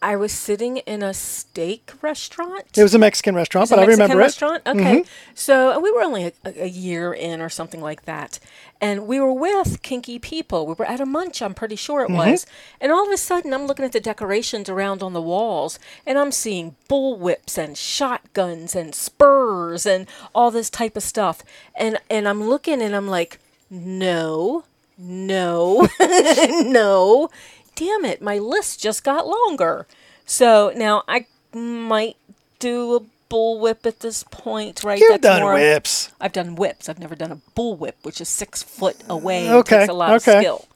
I 0.00 0.16
was 0.16 0.32
sitting 0.32 0.78
in 0.78 1.02
a 1.02 1.12
steak 1.12 1.92
restaurant. 2.02 2.76
It 2.76 2.82
was 2.82 2.94
a 2.94 2.98
Mexican 2.98 3.34
restaurant, 3.34 3.70
but 3.70 3.78
I 3.78 3.82
Mexican 3.82 4.02
remember 4.02 4.22
restaurant. 4.22 4.62
Okay, 4.66 5.00
mm-hmm. 5.00 5.08
so 5.34 5.76
uh, 5.76 5.80
we 5.80 5.90
were 5.90 6.02
only 6.02 6.24
a, 6.24 6.32
a 6.44 6.68
year 6.68 7.12
in 7.12 7.40
or 7.40 7.48
something 7.48 7.80
like 7.80 8.04
that, 8.04 8.38
and 8.80 9.06
we 9.06 9.18
were 9.18 9.32
with 9.32 9.82
kinky 9.82 10.18
people. 10.18 10.66
We 10.66 10.74
were 10.74 10.84
at 10.84 11.00
a 11.00 11.06
munch, 11.06 11.42
I'm 11.42 11.54
pretty 11.54 11.76
sure 11.76 12.02
it 12.02 12.10
mm-hmm. 12.10 12.30
was, 12.30 12.46
and 12.80 12.92
all 12.92 13.06
of 13.06 13.12
a 13.12 13.16
sudden 13.16 13.52
I'm 13.52 13.66
looking 13.66 13.84
at 13.84 13.92
the 13.92 14.00
decorations 14.00 14.68
around 14.68 15.02
on 15.02 15.14
the 15.14 15.22
walls, 15.22 15.78
and 16.06 16.16
I'm 16.16 16.32
seeing 16.32 16.76
bull 16.86 17.18
whips 17.18 17.58
and 17.58 17.76
shotguns 17.76 18.76
and 18.76 18.94
spurs 18.94 19.84
and 19.84 20.06
all 20.34 20.50
this 20.50 20.70
type 20.70 20.96
of 20.96 21.02
stuff, 21.02 21.42
and 21.74 21.98
and 22.08 22.28
I'm 22.28 22.44
looking 22.44 22.80
and 22.82 22.94
I'm 22.94 23.08
like, 23.08 23.40
no, 23.68 24.64
no, 24.96 25.88
no, 26.00 27.30
damn 27.78 28.04
it, 28.04 28.20
my 28.20 28.38
list 28.38 28.80
just 28.80 29.04
got 29.04 29.26
longer. 29.26 29.86
So 30.26 30.72
now 30.74 31.04
I 31.06 31.26
might 31.54 32.16
do 32.58 32.96
a 32.96 33.00
bullwhip 33.32 33.86
at 33.86 34.00
this 34.00 34.24
point, 34.24 34.82
right? 34.82 34.98
You've 34.98 35.20
done 35.20 35.42
more- 35.42 35.54
whips. 35.54 36.10
I've 36.20 36.32
done 36.32 36.56
whips. 36.56 36.88
I've 36.88 36.98
never 36.98 37.14
done 37.14 37.30
a 37.30 37.40
bullwhip, 37.56 37.94
which 38.02 38.20
is 38.20 38.28
six 38.28 38.62
foot 38.62 38.96
away. 39.08 39.50
Okay, 39.50 39.80
takes 39.80 39.88
a 39.88 39.92
lot 39.92 40.10
okay. 40.10 40.36
of 40.36 40.42
skill. 40.42 40.68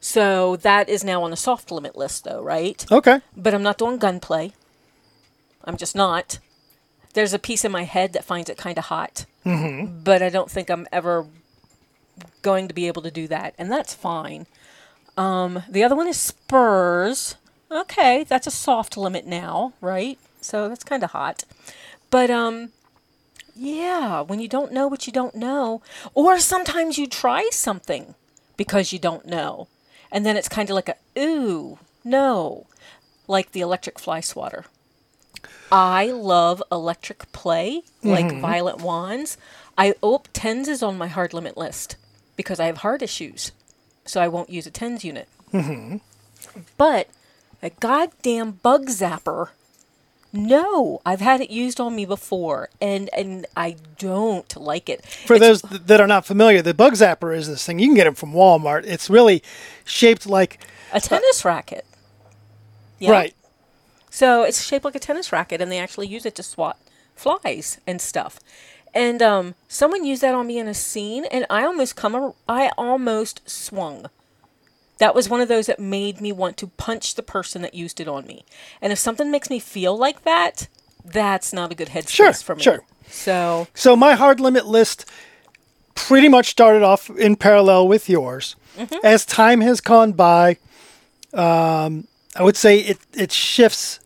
So 0.00 0.56
that 0.56 0.88
is 0.88 1.02
now 1.02 1.22
on 1.22 1.30
the 1.30 1.36
soft 1.36 1.72
limit 1.72 1.96
list, 1.96 2.24
though, 2.24 2.42
right? 2.42 2.84
Okay. 2.92 3.20
But 3.36 3.54
I'm 3.54 3.62
not 3.62 3.78
doing 3.78 3.98
gunplay. 3.98 4.52
I'm 5.64 5.76
just 5.76 5.96
not. 5.96 6.38
There's 7.14 7.32
a 7.32 7.38
piece 7.38 7.64
in 7.64 7.72
my 7.72 7.84
head 7.84 8.12
that 8.12 8.24
finds 8.24 8.50
it 8.50 8.58
kind 8.58 8.76
of 8.76 8.84
hot, 8.84 9.24
mm-hmm. 9.46 10.02
but 10.02 10.22
I 10.22 10.28
don't 10.28 10.50
think 10.50 10.68
I'm 10.68 10.86
ever 10.92 11.26
going 12.42 12.68
to 12.68 12.74
be 12.74 12.86
able 12.86 13.02
to 13.02 13.10
do 13.10 13.26
that, 13.28 13.54
and 13.56 13.72
that's 13.72 13.94
fine. 13.94 14.46
Um, 15.16 15.62
the 15.68 15.84
other 15.84 15.96
one 15.96 16.08
is 16.08 16.18
spurs. 16.18 17.36
Okay, 17.70 18.24
that's 18.24 18.46
a 18.46 18.50
soft 18.52 18.96
limit 18.96 19.26
now, 19.26 19.72
right? 19.80 20.18
So 20.40 20.68
that's 20.68 20.84
kind 20.84 21.02
of 21.02 21.12
hot. 21.12 21.44
But 22.10 22.30
um, 22.30 22.70
yeah, 23.56 24.20
when 24.20 24.40
you 24.40 24.48
don't 24.48 24.72
know 24.72 24.86
what 24.86 25.06
you 25.06 25.12
don't 25.12 25.34
know, 25.34 25.82
or 26.14 26.38
sometimes 26.38 26.98
you 26.98 27.06
try 27.06 27.48
something 27.50 28.14
because 28.56 28.92
you 28.92 28.98
don't 28.98 29.26
know, 29.26 29.68
and 30.12 30.24
then 30.24 30.36
it's 30.36 30.48
kind 30.48 30.70
of 30.70 30.74
like 30.74 30.88
a 30.88 30.96
ooh 31.18 31.78
no, 32.04 32.66
like 33.26 33.52
the 33.52 33.60
electric 33.60 33.98
fly 33.98 34.20
swatter. 34.20 34.64
I 35.72 36.06
love 36.06 36.62
electric 36.70 37.32
play, 37.32 37.82
like 38.02 38.40
violet 38.40 38.80
wands. 38.80 39.36
I 39.76 39.94
oh 40.02 40.22
TENS 40.32 40.68
is 40.68 40.82
on 40.82 40.98
my 40.98 41.08
hard 41.08 41.32
limit 41.32 41.56
list 41.56 41.96
because 42.36 42.60
I 42.60 42.66
have 42.66 42.78
heart 42.78 43.02
issues, 43.02 43.52
so 44.04 44.20
I 44.20 44.28
won't 44.28 44.50
use 44.50 44.66
a 44.66 44.70
TENS 44.70 45.04
unit. 45.04 45.28
Mm-hmm. 45.52 45.96
But 46.76 47.08
a 47.62 47.70
goddamn 47.70 48.52
bug 48.62 48.86
zapper. 48.86 49.48
No, 50.32 51.00
I've 51.06 51.20
had 51.20 51.40
it 51.40 51.50
used 51.50 51.78
on 51.78 51.94
me 51.94 52.04
before, 52.04 52.68
and 52.80 53.08
and 53.16 53.46
I 53.56 53.76
don't 53.98 54.56
like 54.56 54.88
it. 54.88 55.06
For 55.06 55.34
It's- 55.34 55.60
those 55.62 55.70
that 55.86 56.00
are 56.00 56.08
not 56.08 56.26
familiar, 56.26 56.60
the 56.60 56.74
Bug 56.74 56.94
Zapper 56.94 57.36
is 57.36 57.46
this 57.46 57.64
thing. 57.64 57.78
You 57.78 57.86
can 57.86 57.94
get 57.94 58.02
them 58.04 58.16
from 58.16 58.32
Walmart. 58.32 58.82
It's 58.84 59.08
really 59.08 59.44
shaped 59.84 60.26
like. 60.26 60.58
a 60.92 61.00
tennis 61.00 61.44
racket. 61.44 61.86
Yeah. 62.98 63.12
Right. 63.12 63.34
So 64.10 64.42
it's 64.42 64.64
shaped 64.64 64.84
like 64.84 64.96
a 64.96 65.00
tennis 65.00 65.30
racket, 65.32 65.60
and 65.60 65.70
they 65.70 65.78
actually 65.78 66.08
use 66.08 66.26
it 66.26 66.34
to 66.34 66.42
swat 66.42 66.78
flies 67.14 67.78
and 67.86 68.00
stuff. 68.00 68.40
And 68.94 69.20
um, 69.20 69.54
someone 69.68 70.04
used 70.04 70.22
that 70.22 70.34
on 70.34 70.46
me 70.46 70.58
in 70.58 70.68
a 70.68 70.74
scene, 70.74 71.24
and 71.26 71.44
I 71.50 71.64
almost 71.64 71.96
come. 71.96 72.32
I 72.48 72.70
almost 72.78 73.48
swung. 73.50 74.06
That 74.98 75.14
was 75.14 75.28
one 75.28 75.40
of 75.40 75.48
those 75.48 75.66
that 75.66 75.80
made 75.80 76.20
me 76.20 76.30
want 76.30 76.56
to 76.58 76.68
punch 76.68 77.16
the 77.16 77.22
person 77.22 77.62
that 77.62 77.74
used 77.74 77.98
it 78.00 78.06
on 78.06 78.26
me. 78.26 78.44
And 78.80 78.92
if 78.92 78.98
something 79.00 79.30
makes 79.30 79.50
me 79.50 79.58
feel 79.58 79.96
like 79.98 80.22
that, 80.22 80.68
that's 81.04 81.52
not 81.52 81.72
a 81.72 81.74
good 81.74 81.88
headspace 81.88 82.10
Sure, 82.10 82.32
for 82.32 82.54
me. 82.54 82.62
sure. 82.62 82.84
So 83.08 83.66
So 83.74 83.96
my 83.96 84.14
hard 84.14 84.38
limit 84.38 84.66
list 84.66 85.04
pretty 85.96 86.28
much 86.28 86.48
started 86.50 86.82
off 86.84 87.10
in 87.10 87.34
parallel 87.34 87.88
with 87.88 88.08
yours. 88.08 88.54
Mm-hmm. 88.78 89.04
As 89.04 89.26
time 89.26 89.60
has 89.62 89.80
gone 89.80 90.12
by, 90.12 90.58
um, 91.32 92.06
I 92.36 92.42
would 92.44 92.56
say 92.56 92.78
it 92.78 92.98
it 93.14 93.32
shifts 93.32 93.98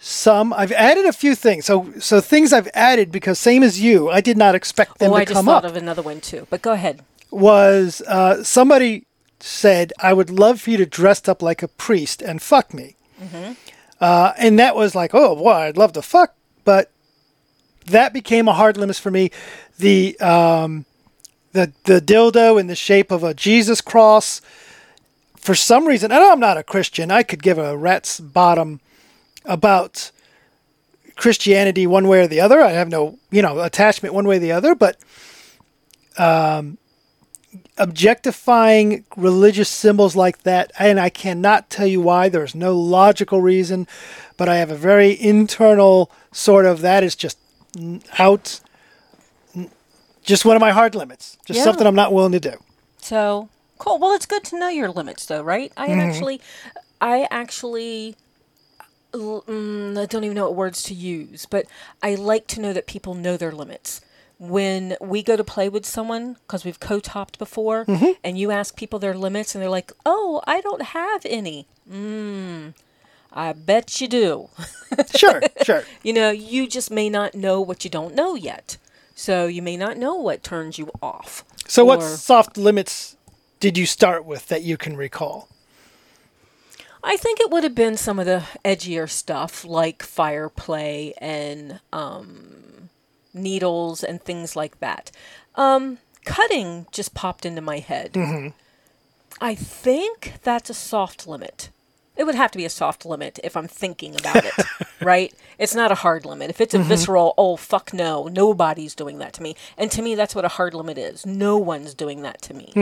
some. 0.00 0.52
I've 0.54 0.72
added 0.72 1.04
a 1.04 1.12
few 1.12 1.34
things. 1.36 1.66
So 1.66 1.92
so 2.00 2.20
things 2.20 2.52
I've 2.52 2.68
added 2.74 3.12
because 3.12 3.38
same 3.38 3.62
as 3.62 3.80
you, 3.80 4.10
I 4.10 4.20
did 4.20 4.36
not 4.36 4.54
expect 4.54 4.98
them 4.98 5.12
oh, 5.12 5.14
to 5.14 5.20
I 5.20 5.24
just 5.24 5.34
come 5.34 5.44
thought 5.44 5.64
up. 5.64 5.70
of 5.70 5.76
another 5.76 6.02
one 6.02 6.20
too. 6.20 6.46
But 6.50 6.62
go 6.62 6.72
ahead. 6.72 7.02
was 7.30 8.02
uh, 8.08 8.42
somebody 8.42 9.06
said, 9.42 9.92
I 10.00 10.12
would 10.12 10.30
love 10.30 10.60
for 10.60 10.70
you 10.70 10.76
to 10.78 10.86
dress 10.86 11.26
up 11.28 11.42
like 11.42 11.62
a 11.62 11.68
priest 11.68 12.22
and 12.22 12.42
fuck 12.42 12.74
me. 12.74 12.96
Uh, 14.00 14.32
and 14.38 14.58
that 14.58 14.74
was 14.74 14.94
like, 14.94 15.14
oh, 15.14 15.36
boy, 15.36 15.52
I'd 15.52 15.76
love 15.76 15.92
to 15.94 16.02
fuck. 16.02 16.34
But 16.64 16.90
that 17.86 18.12
became 18.12 18.48
a 18.48 18.52
hard 18.52 18.76
limit 18.76 18.96
for 18.96 19.10
me. 19.10 19.30
The, 19.78 20.18
um, 20.20 20.86
the, 21.52 21.72
the 21.84 22.00
dildo 22.00 22.58
in 22.58 22.66
the 22.66 22.74
shape 22.74 23.10
of 23.10 23.24
a 23.24 23.34
Jesus 23.34 23.80
cross, 23.80 24.40
for 25.36 25.54
some 25.54 25.86
reason, 25.86 26.12
and 26.12 26.22
I'm 26.22 26.40
not 26.40 26.58
a 26.58 26.62
Christian, 26.62 27.10
I 27.10 27.22
could 27.22 27.42
give 27.42 27.58
a 27.58 27.76
rat's 27.76 28.20
bottom 28.20 28.80
about 29.44 30.10
Christianity 31.16 31.86
one 31.86 32.08
way 32.08 32.20
or 32.20 32.26
the 32.26 32.40
other. 32.40 32.60
I 32.60 32.70
have 32.72 32.88
no, 32.88 33.18
you 33.30 33.42
know, 33.42 33.60
attachment 33.60 34.14
one 34.14 34.26
way 34.26 34.36
or 34.36 34.40
the 34.40 34.52
other, 34.52 34.74
but 34.74 34.96
um, 36.18 36.78
objectifying 37.78 39.04
religious 39.16 39.68
symbols 39.68 40.14
like 40.16 40.42
that, 40.42 40.70
and 40.78 41.00
I 41.00 41.08
cannot 41.08 41.70
tell 41.70 41.86
you 41.86 42.00
why. 42.00 42.28
There's 42.28 42.54
no 42.54 42.76
logical 42.78 43.40
reason, 43.40 43.86
but 44.36 44.48
I 44.48 44.56
have 44.56 44.70
a 44.70 44.76
very 44.76 45.20
internal 45.20 46.10
sort 46.32 46.66
of 46.66 46.80
that 46.82 47.02
is 47.02 47.14
just 47.16 47.38
out, 48.18 48.60
just 50.22 50.44
one 50.44 50.56
of 50.56 50.60
my 50.60 50.70
hard 50.70 50.94
limits, 50.94 51.36
just 51.44 51.58
Yeah. 51.58 51.64
something 51.64 51.86
I'm 51.86 51.94
not 51.94 52.12
willing 52.12 52.32
to 52.32 52.40
do. 52.40 52.54
So 52.98 53.48
cool. 53.78 53.98
Well, 53.98 54.12
it's 54.12 54.26
good 54.26 54.44
to 54.44 54.58
know 54.58 54.68
your 54.68 54.90
limits, 54.90 55.24
though, 55.26 55.42
right? 55.42 55.72
I 55.76 55.88
Mm-hmm. 55.88 55.98
actually, 56.00 56.40
I 57.00 57.26
actually, 57.30 58.16
mm, 59.12 59.98
I 59.98 60.06
don't 60.06 60.24
even 60.24 60.34
know 60.36 60.44
what 60.44 60.54
words 60.56 60.82
to 60.84 60.94
use, 60.94 61.46
but 61.46 61.66
I 62.02 62.14
like 62.14 62.46
to 62.48 62.60
know 62.60 62.72
that 62.72 62.86
people 62.86 63.14
know 63.14 63.36
their 63.36 63.52
limits. 63.52 64.00
When 64.38 64.96
we 65.02 65.22
go 65.22 65.36
to 65.36 65.44
play 65.44 65.68
with 65.68 65.84
someone, 65.84 66.34
because 66.46 66.64
we've 66.64 66.80
co-topped 66.80 67.38
before, 67.38 67.84
Mm-hmm. 67.84 68.12
and 68.24 68.38
you 68.38 68.50
ask 68.50 68.74
people 68.74 68.98
their 68.98 69.14
limits, 69.14 69.54
and 69.54 69.60
they're 69.62 69.68
like, 69.68 69.92
"Oh, 70.06 70.40
I 70.46 70.60
don't 70.62 70.80
have 70.82 71.26
any." 71.26 71.66
Mm, 71.90 72.72
I 73.32 73.52
bet 73.52 74.00
you 74.00 74.08
do. 74.08 74.48
Sure, 75.14 75.40
sure. 75.62 75.84
You 76.02 76.12
know, 76.12 76.30
you 76.30 76.66
just 76.66 76.90
may 76.90 77.08
not 77.08 77.34
know 77.34 77.60
what 77.60 77.84
you 77.84 77.90
don't 77.90 78.14
know 78.14 78.34
yet. 78.34 78.76
So 79.14 79.46
you 79.46 79.60
may 79.62 79.76
not 79.76 79.96
know 79.98 80.14
what 80.14 80.42
turns 80.42 80.78
you 80.78 80.90
off. 81.02 81.44
So, 81.68 81.84
what 81.84 82.02
soft 82.02 82.56
limits 82.56 83.16
did 83.60 83.76
you 83.78 83.84
start 83.86 84.24
with 84.24 84.48
that 84.48 84.62
you 84.62 84.76
can 84.78 84.96
recall? 84.96 85.48
I 87.02 87.16
think 87.16 87.40
it 87.40 87.50
would 87.50 87.64
have 87.64 87.74
been 87.74 87.96
some 87.96 88.18
of 88.18 88.26
the 88.26 88.42
edgier 88.64 89.08
stuff 89.08 89.64
like 89.64 90.02
fire 90.02 90.48
play 90.48 91.14
and 91.18 91.80
um, 91.92 92.90
needles 93.32 94.02
and 94.04 94.20
things 94.22 94.54
like 94.56 94.80
that. 94.80 95.10
Um, 95.54 95.98
cutting 96.24 96.86
just 96.92 97.14
popped 97.14 97.46
into 97.46 97.60
my 97.62 97.78
head. 97.78 98.12
I 99.40 99.54
think 99.54 100.34
that's 100.42 100.68
a 100.70 100.74
soft 100.74 101.26
limit. 101.26 101.70
it 102.16 102.24
would 102.24 102.34
have 102.34 102.50
to 102.50 102.58
be 102.58 102.66
a 102.66 102.70
soft 102.70 103.06
limit 103.06 103.38
if 103.42 103.56
I'm 103.56 103.68
thinking 103.68 104.14
about 104.14 104.44
it, 104.44 104.52
right? 105.00 105.32
It's 105.58 105.74
not 105.74 105.90
a 105.90 105.94
hard 105.94 106.26
limit. 106.26 106.50
If 106.50 106.60
it's 106.60 106.74
a 106.74 106.78
visceral, 106.88 107.32
oh 107.38 107.56
fuck 107.56 107.94
no, 107.94 108.28
nobody's 108.28 108.94
doing 108.94 109.18
that 109.18 109.32
to 109.34 109.42
me. 109.42 109.56
And 109.78 109.90
to 109.92 110.02
me, 110.02 110.14
that's 110.14 110.34
what 110.34 110.44
a 110.44 110.48
hard 110.48 110.74
limit 110.74 110.98
is. 110.98 111.24
No 111.24 111.56
one's 111.56 111.94
doing 111.94 112.20
that 112.22 112.42
to 112.42 112.54
me, 112.54 112.72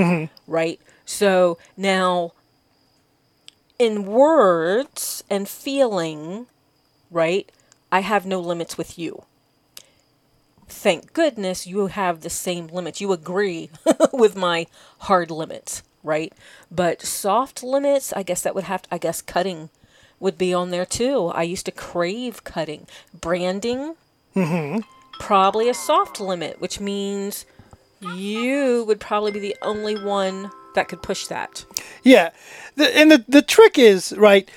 right? 0.49 0.81
So 1.07 1.59
now, 1.77 2.33
in 3.79 4.05
words 4.07 5.23
and 5.31 5.49
feeling, 5.49 6.47
right? 7.11 7.51
I 7.91 8.01
have 8.01 8.27
no 8.27 8.41
limits 8.41 8.77
with 8.77 8.99
you. 8.99 9.25
Thank 10.69 11.13
goodness 11.13 11.67
you 11.67 11.87
have 11.87 12.21
the 12.21 12.31
same 12.31 12.67
limits. 12.67 13.01
You 13.01 13.13
agree 13.13 13.71
with 14.13 14.37
my 14.37 14.67
hard 15.01 15.31
limits, 15.31 15.83
right? 16.03 16.33
But 16.71 17.03
soft 17.03 17.63
limits, 17.63 18.13
I 18.13 18.23
guess 18.23 18.43
that 18.43 18.55
would 18.55 18.65
have 18.65 18.83
to, 18.83 18.95
I 18.95 18.99
guess 18.99 19.23
cutting 19.23 19.71
would 20.21 20.37
be 20.37 20.53
on 20.53 20.71
there 20.71 20.85
too. 20.85 21.29
I 21.29 21.45
used 21.45 21.67
to 21.67 21.73
crave 21.73 22.45
cutting. 22.45 22.87
Branding, 23.19 23.95
mm-hmm. 24.37 24.81
probably 25.19 25.69
a 25.69 25.75
soft 25.75 26.21
limit, 26.21 26.61
which 26.61 26.81
means 26.81 27.47
you 28.01 28.85
would 28.87 29.01
probably 29.01 29.33
be 29.33 29.41
the 29.41 29.57
only 29.63 29.99
one 30.03 30.51
that 30.79 30.89
could 30.89 31.03
push 31.03 31.27
that. 31.27 31.65
Yeah, 32.05 32.31
the, 32.77 32.97
and 32.97 33.11
the 33.11 33.25
the 33.29 33.43
trick 33.43 33.79
is 33.79 34.15
right. 34.17 34.49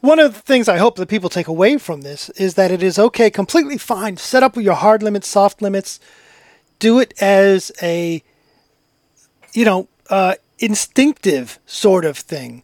One 0.00 0.18
of 0.18 0.34
the 0.34 0.40
things 0.40 0.68
I 0.68 0.78
hope 0.78 0.96
that 0.96 1.08
people 1.08 1.30
take 1.30 1.48
away 1.48 1.78
from 1.78 2.02
this 2.02 2.28
is 2.30 2.54
that 2.54 2.70
it 2.70 2.82
is 2.82 2.98
okay, 2.98 3.30
completely 3.30 3.78
fine. 3.78 4.16
Set 4.16 4.42
up 4.42 4.56
with 4.56 4.64
your 4.64 4.74
hard 4.74 5.02
limits, 5.02 5.28
soft 5.28 5.62
limits. 5.62 5.98
Do 6.78 7.00
it 7.00 7.14
as 7.20 7.72
a, 7.82 8.22
you 9.54 9.64
know, 9.64 9.88
uh, 10.10 10.34
instinctive 10.58 11.58
sort 11.66 12.04
of 12.04 12.18
thing, 12.18 12.62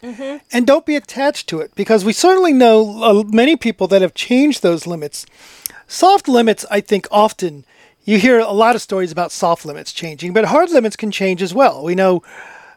and 0.52 0.66
don't 0.66 0.86
be 0.86 0.96
attached 0.96 1.48
to 1.48 1.60
it 1.60 1.74
because 1.74 2.04
we 2.04 2.12
certainly 2.12 2.52
know 2.52 3.02
uh, 3.02 3.22
many 3.28 3.56
people 3.56 3.88
that 3.88 4.02
have 4.02 4.14
changed 4.14 4.62
those 4.62 4.86
limits. 4.86 5.26
Soft 5.86 6.28
limits, 6.28 6.64
I 6.70 6.80
think, 6.80 7.06
often 7.10 7.64
you 8.04 8.18
hear 8.18 8.38
a 8.40 8.52
lot 8.52 8.74
of 8.74 8.82
stories 8.82 9.12
about 9.12 9.32
soft 9.32 9.64
limits 9.64 9.92
changing, 9.92 10.32
but 10.32 10.46
hard 10.46 10.70
limits 10.70 10.96
can 10.96 11.10
change 11.10 11.42
as 11.42 11.54
well. 11.54 11.84
We 11.84 11.94
know 11.94 12.22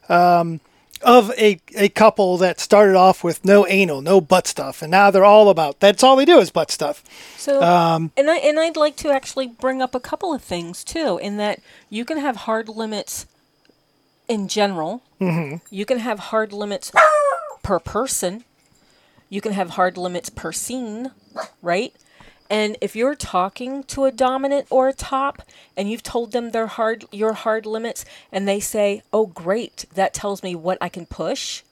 um, 0.07 0.59
of 1.01 1.31
a, 1.31 1.59
a 1.75 1.89
couple 1.89 2.37
that 2.37 2.59
started 2.59 2.95
off 2.95 3.23
with 3.23 3.43
no 3.43 3.65
anal, 3.67 4.01
no 4.01 4.21
butt 4.21 4.47
stuff, 4.47 4.81
and 4.81 4.91
now 4.91 5.11
they're 5.11 5.25
all 5.25 5.49
about 5.49 5.79
that's 5.79 6.03
all 6.03 6.15
they 6.15 6.25
do 6.25 6.39
is 6.39 6.51
butt 6.51 6.71
stuff. 6.71 7.03
So, 7.37 7.61
and 8.15 8.29
I 8.29 8.37
and 8.37 8.59
I'd 8.59 8.77
like 8.77 8.95
to 8.97 9.11
actually 9.11 9.47
bring 9.47 9.81
up 9.81 9.95
a 9.95 9.99
couple 9.99 10.33
of 10.33 10.41
things 10.41 10.83
too. 10.83 11.19
In 11.21 11.37
that 11.37 11.59
you 11.89 12.05
can 12.05 12.17
have 12.17 12.35
hard 12.37 12.69
limits 12.69 13.25
in 14.27 14.47
general. 14.47 15.03
Mm-hmm. 15.19 15.57
You 15.69 15.85
can 15.85 15.99
have 15.99 16.19
hard 16.19 16.53
limits 16.53 16.91
per 17.63 17.79
person. 17.79 18.43
You 19.29 19.41
can 19.41 19.53
have 19.53 19.71
hard 19.71 19.97
limits 19.97 20.29
per 20.29 20.51
scene, 20.51 21.11
right? 21.61 21.93
And 22.49 22.77
if 22.81 22.95
you're 22.95 23.15
talking 23.15 23.83
to 23.85 24.05
a 24.05 24.11
dominant 24.11 24.67
or 24.69 24.87
a 24.87 24.93
top, 24.93 25.41
and 25.75 25.89
you've 25.89 26.03
told 26.03 26.31
them 26.31 26.51
their 26.51 26.67
hard 26.67 27.05
your 27.11 27.33
hard 27.33 27.65
limits, 27.65 28.05
and 28.31 28.47
they 28.47 28.59
say, 28.59 29.01
"Oh, 29.11 29.25
great, 29.25 29.85
that 29.93 30.13
tells 30.13 30.43
me 30.43 30.55
what 30.55 30.77
I 30.81 30.89
can 30.89 31.05
push," 31.05 31.63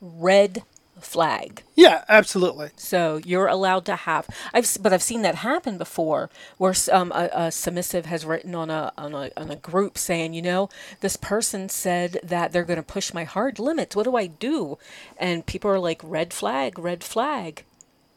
red 0.00 0.62
flag. 1.00 1.62
Yeah, 1.74 2.04
absolutely. 2.08 2.70
So 2.76 3.20
you're 3.24 3.46
allowed 3.46 3.84
to 3.86 3.96
have. 3.96 4.26
I've 4.52 4.76
but 4.80 4.92
I've 4.92 5.02
seen 5.02 5.22
that 5.22 5.36
happen 5.36 5.78
before, 5.78 6.30
where 6.58 6.74
um, 6.92 7.12
a, 7.12 7.28
a 7.32 7.52
submissive 7.52 8.06
has 8.06 8.24
written 8.24 8.54
on 8.54 8.70
a, 8.70 8.92
on 8.96 9.14
a 9.14 9.30
on 9.36 9.50
a 9.50 9.56
group 9.56 9.98
saying, 9.98 10.34
you 10.34 10.42
know, 10.42 10.68
this 11.00 11.16
person 11.16 11.68
said 11.68 12.18
that 12.22 12.52
they're 12.52 12.64
going 12.64 12.78
to 12.78 12.82
push 12.82 13.12
my 13.12 13.24
hard 13.24 13.58
limits. 13.58 13.94
What 13.94 14.04
do 14.04 14.16
I 14.16 14.26
do? 14.26 14.78
And 15.18 15.46
people 15.46 15.70
are 15.70 15.78
like, 15.78 16.00
red 16.02 16.32
flag, 16.32 16.78
red 16.78 17.04
flag. 17.04 17.64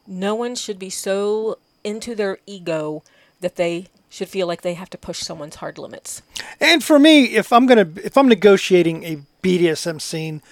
No 0.06 0.34
one 0.34 0.54
should 0.56 0.78
be 0.78 0.90
so 0.90 1.58
into 1.84 2.14
their 2.14 2.38
ego 2.46 3.02
that 3.40 3.56
they 3.56 3.86
should 4.08 4.28
feel 4.28 4.46
like 4.46 4.62
they 4.62 4.74
have 4.74 4.90
to 4.90 4.98
push 4.98 5.20
someone's 5.20 5.56
hard 5.56 5.78
limits. 5.78 6.20
And 6.60 6.82
for 6.82 6.98
me, 6.98 7.24
if 7.36 7.52
I'm 7.52 7.66
gonna 7.66 7.88
if 8.04 8.16
I'm 8.18 8.28
negotiating 8.28 9.04
a 9.04 9.18
BDSM 9.42 10.00
scene, 10.00 10.42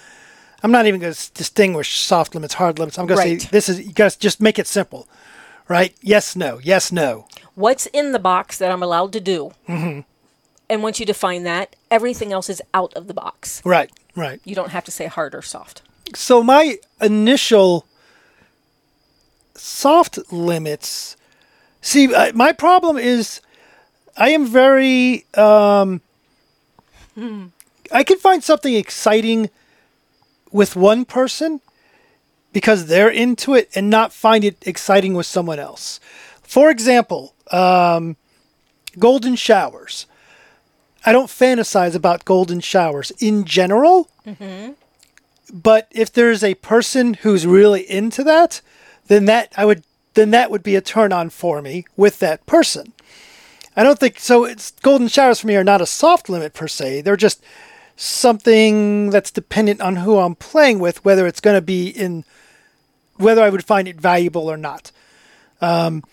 I'm 0.63 0.71
not 0.71 0.85
even 0.87 0.99
gonna 1.01 1.13
distinguish 1.33 1.97
soft 1.99 2.33
limits, 2.33 2.55
hard 2.55 2.79
limits. 2.79 2.97
I'm 2.97 3.05
gonna 3.05 3.19
Right. 3.19 3.41
say 3.41 3.47
this 3.51 3.69
is 3.69 3.79
you 3.81 3.93
guys 3.93 4.15
just 4.15 4.39
make 4.41 4.57
it 4.57 4.65
simple, 4.67 5.07
right? 5.67 5.93
Yes, 6.01 6.35
no, 6.35 6.59
yes, 6.63 6.91
no. 6.91 7.27
What's 7.55 7.85
in 7.87 8.13
the 8.13 8.19
box 8.19 8.57
that 8.57 8.71
I'm 8.71 8.81
allowed 8.81 9.11
to 9.13 9.19
do? 9.19 9.51
Mm-hmm. 9.67 10.01
And 10.69 10.83
once 10.83 10.99
you 10.99 11.05
define 11.05 11.43
that, 11.43 11.75
everything 11.91 12.31
else 12.31 12.47
is 12.49 12.61
out 12.73 12.93
of 12.93 13.07
the 13.07 13.13
box. 13.13 13.61
Right, 13.65 13.91
right. 14.15 14.39
You 14.45 14.55
don't 14.55 14.69
have 14.69 14.85
to 14.85 14.91
say 14.91 15.07
hard 15.07 15.35
or 15.35 15.41
soft. 15.41 15.81
so 16.15 16.41
my 16.41 16.77
initial 17.01 17.85
soft 19.55 20.19
limits 20.31 21.15
see 21.81 22.13
uh, 22.13 22.31
my 22.33 22.51
problem 22.51 22.97
is 22.97 23.41
i 24.17 24.29
am 24.29 24.45
very 24.45 25.25
um 25.35 26.01
i 27.91 28.03
can 28.03 28.17
find 28.17 28.43
something 28.43 28.73
exciting 28.75 29.49
with 30.51 30.75
one 30.75 31.05
person 31.05 31.61
because 32.51 32.87
they're 32.87 33.09
into 33.09 33.53
it 33.53 33.69
and 33.75 33.89
not 33.89 34.11
find 34.11 34.43
it 34.43 34.57
exciting 34.65 35.13
with 35.13 35.27
someone 35.27 35.59
else. 35.59 35.99
For 36.41 36.69
example 36.71 37.33
um 37.51 38.15
golden 38.97 39.35
showers. 39.35 40.05
I 41.05 41.11
don't 41.11 41.27
fantasize 41.27 41.95
about 41.95 42.25
golden 42.25 42.59
showers 42.59 43.11
in 43.19 43.45
general 43.45 44.09
but 45.51 45.87
if 45.91 46.11
there's 46.11 46.43
a 46.43 46.53
person 46.55 47.15
who's 47.15 47.45
really 47.47 47.81
into 47.89 48.23
that, 48.23 48.61
then 49.07 49.25
that 49.25 49.51
I 49.57 49.65
would 49.65 49.83
then 50.13 50.31
that 50.31 50.51
would 50.51 50.63
be 50.63 50.75
a 50.75 50.81
turn 50.81 51.13
on 51.13 51.29
for 51.29 51.61
me 51.61 51.85
with 51.95 52.19
that 52.19 52.45
person. 52.45 52.93
I 53.75 53.83
don't 53.83 53.99
think 53.99 54.19
so. 54.19 54.43
It's 54.43 54.71
golden 54.71 55.07
showers 55.07 55.39
for 55.39 55.47
me 55.47 55.55
are 55.55 55.63
not 55.63 55.81
a 55.81 55.85
soft 55.85 56.29
limit 56.29 56.53
per 56.53 56.67
se. 56.67 57.01
They're 57.01 57.15
just 57.15 57.41
something 57.95 59.09
that's 59.09 59.31
dependent 59.31 59.81
on 59.81 59.97
who 59.97 60.17
I'm 60.17 60.35
playing 60.35 60.79
with, 60.79 61.03
whether 61.05 61.27
it's 61.27 61.41
going 61.41 61.57
to 61.57 61.61
be 61.61 61.89
in 61.89 62.25
whether 63.15 63.43
I 63.43 63.49
would 63.49 63.65
find 63.65 63.87
it 63.87 63.99
valuable 63.99 64.49
or 64.49 64.57
not. 64.57 64.91
Um, 65.61 66.03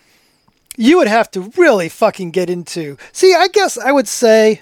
you 0.77 0.99
would 0.99 1.09
have 1.09 1.31
to 1.33 1.53
really 1.57 1.89
fucking 1.89 2.33
get 2.33 2.51
into. 2.51 2.97
See, 3.13 3.35
I 3.35 3.49
guess 3.49 3.79
I 3.79 3.93
would 3.93 4.09
say. 4.09 4.61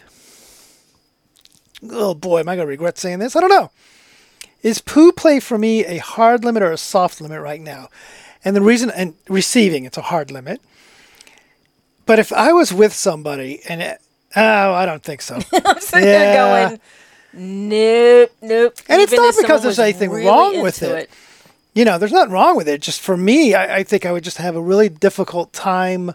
Oh 1.91 2.15
boy, 2.15 2.41
am 2.41 2.49
I 2.49 2.57
going 2.57 2.67
to 2.67 2.71
regret 2.71 2.99
saying 2.99 3.19
this? 3.19 3.37
I 3.37 3.41
don't 3.41 3.51
know. 3.51 3.71
Is 4.63 4.81
poo 4.81 5.13
play 5.13 5.41
for 5.41 5.59
me 5.59 5.85
a 5.85 5.99
hard 5.99 6.45
limit 6.45 6.63
or 6.63 6.73
a 6.73 6.79
soft 6.79 7.21
limit 7.21 7.41
right 7.41 7.61
now? 7.61 7.89
And 8.45 8.55
the 8.55 8.61
reason, 8.61 8.91
and 8.91 9.15
receiving, 9.29 9.85
it's 9.85 9.97
a 9.99 10.03
hard 10.03 10.31
limit. 10.31 10.61
But 12.07 12.19
if 12.19 12.33
I 12.33 12.53
was 12.53 12.73
with 12.73 12.93
somebody 12.93 13.61
and 13.69 13.81
it, 13.81 13.99
oh, 14.37 14.73
I 14.73 14.85
don't 14.85 15.03
think 15.03 15.23
so. 15.23 15.37
I'm 15.53 15.81
sitting 15.81 16.07
Yeah. 16.09 16.19
there 16.59 16.69
going, 16.69 16.81
nope, 17.33 18.31
nope. 18.43 18.75
And 18.89 19.01
it's 19.01 19.13
not 19.13 19.35
because 19.41 19.63
there's 19.63 19.79
anything 19.79 20.11
really 20.11 20.27
wrong 20.27 20.61
with 20.63 20.83
into 20.83 20.95
it. 20.97 21.11
you 21.75 21.85
know, 21.87 21.97
there's 21.99 22.13
nothing 22.13 22.33
wrong 22.33 22.57
with 22.57 22.69
it. 22.69 22.83
Just 22.83 23.01
for 23.01 23.17
me, 23.17 23.55
I, 23.55 23.77
I 23.79 23.83
think 23.85 24.05
I 24.05 24.13
would 24.13 24.25
just 24.25 24.37
have 24.37 24.55
a 24.57 24.63
really 24.63 24.89
difficult 24.91 25.53
time 25.55 26.15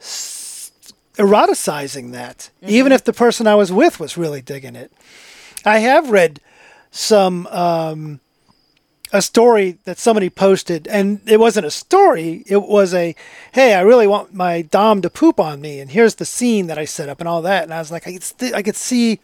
s- 0.00 0.72
eroticizing 1.16 2.12
that, 2.12 2.50
even 2.62 2.92
if 2.92 3.04
the 3.04 3.12
person 3.12 3.46
I 3.46 3.54
was 3.54 3.70
with 3.70 4.00
was 4.00 4.16
really 4.16 4.40
digging 4.40 4.74
it. 4.76 4.90
I 5.64 5.78
have 5.80 6.10
read 6.10 6.40
some 6.90 7.46
um, 7.48 8.20
a 9.12 9.22
story 9.22 9.78
that 9.84 9.98
somebody 9.98 10.28
posted, 10.28 10.86
and 10.88 11.20
it 11.26 11.38
wasn't 11.38 11.64
a 11.66 11.70
story. 11.70 12.42
It 12.46 12.62
was 12.62 12.92
a, 12.92 13.14
hey, 13.52 13.74
I 13.74 13.80
really 13.82 14.06
want 14.06 14.34
my 14.34 14.62
dom 14.62 15.00
to 15.02 15.10
poop 15.10 15.38
on 15.38 15.60
me, 15.60 15.78
and 15.80 15.90
here's 15.90 16.16
the 16.16 16.24
scene 16.24 16.66
that 16.66 16.78
I 16.78 16.84
set 16.84 17.08
up 17.08 17.20
and 17.20 17.28
all 17.28 17.40
that. 17.42 17.62
And 17.64 17.72
I 17.72 17.78
was 17.78 17.90
like, 17.92 18.06
I 18.08 18.12
could, 18.12 18.22
st- 18.24 18.54
I 18.54 18.62
could 18.62 18.76
see 18.76 19.20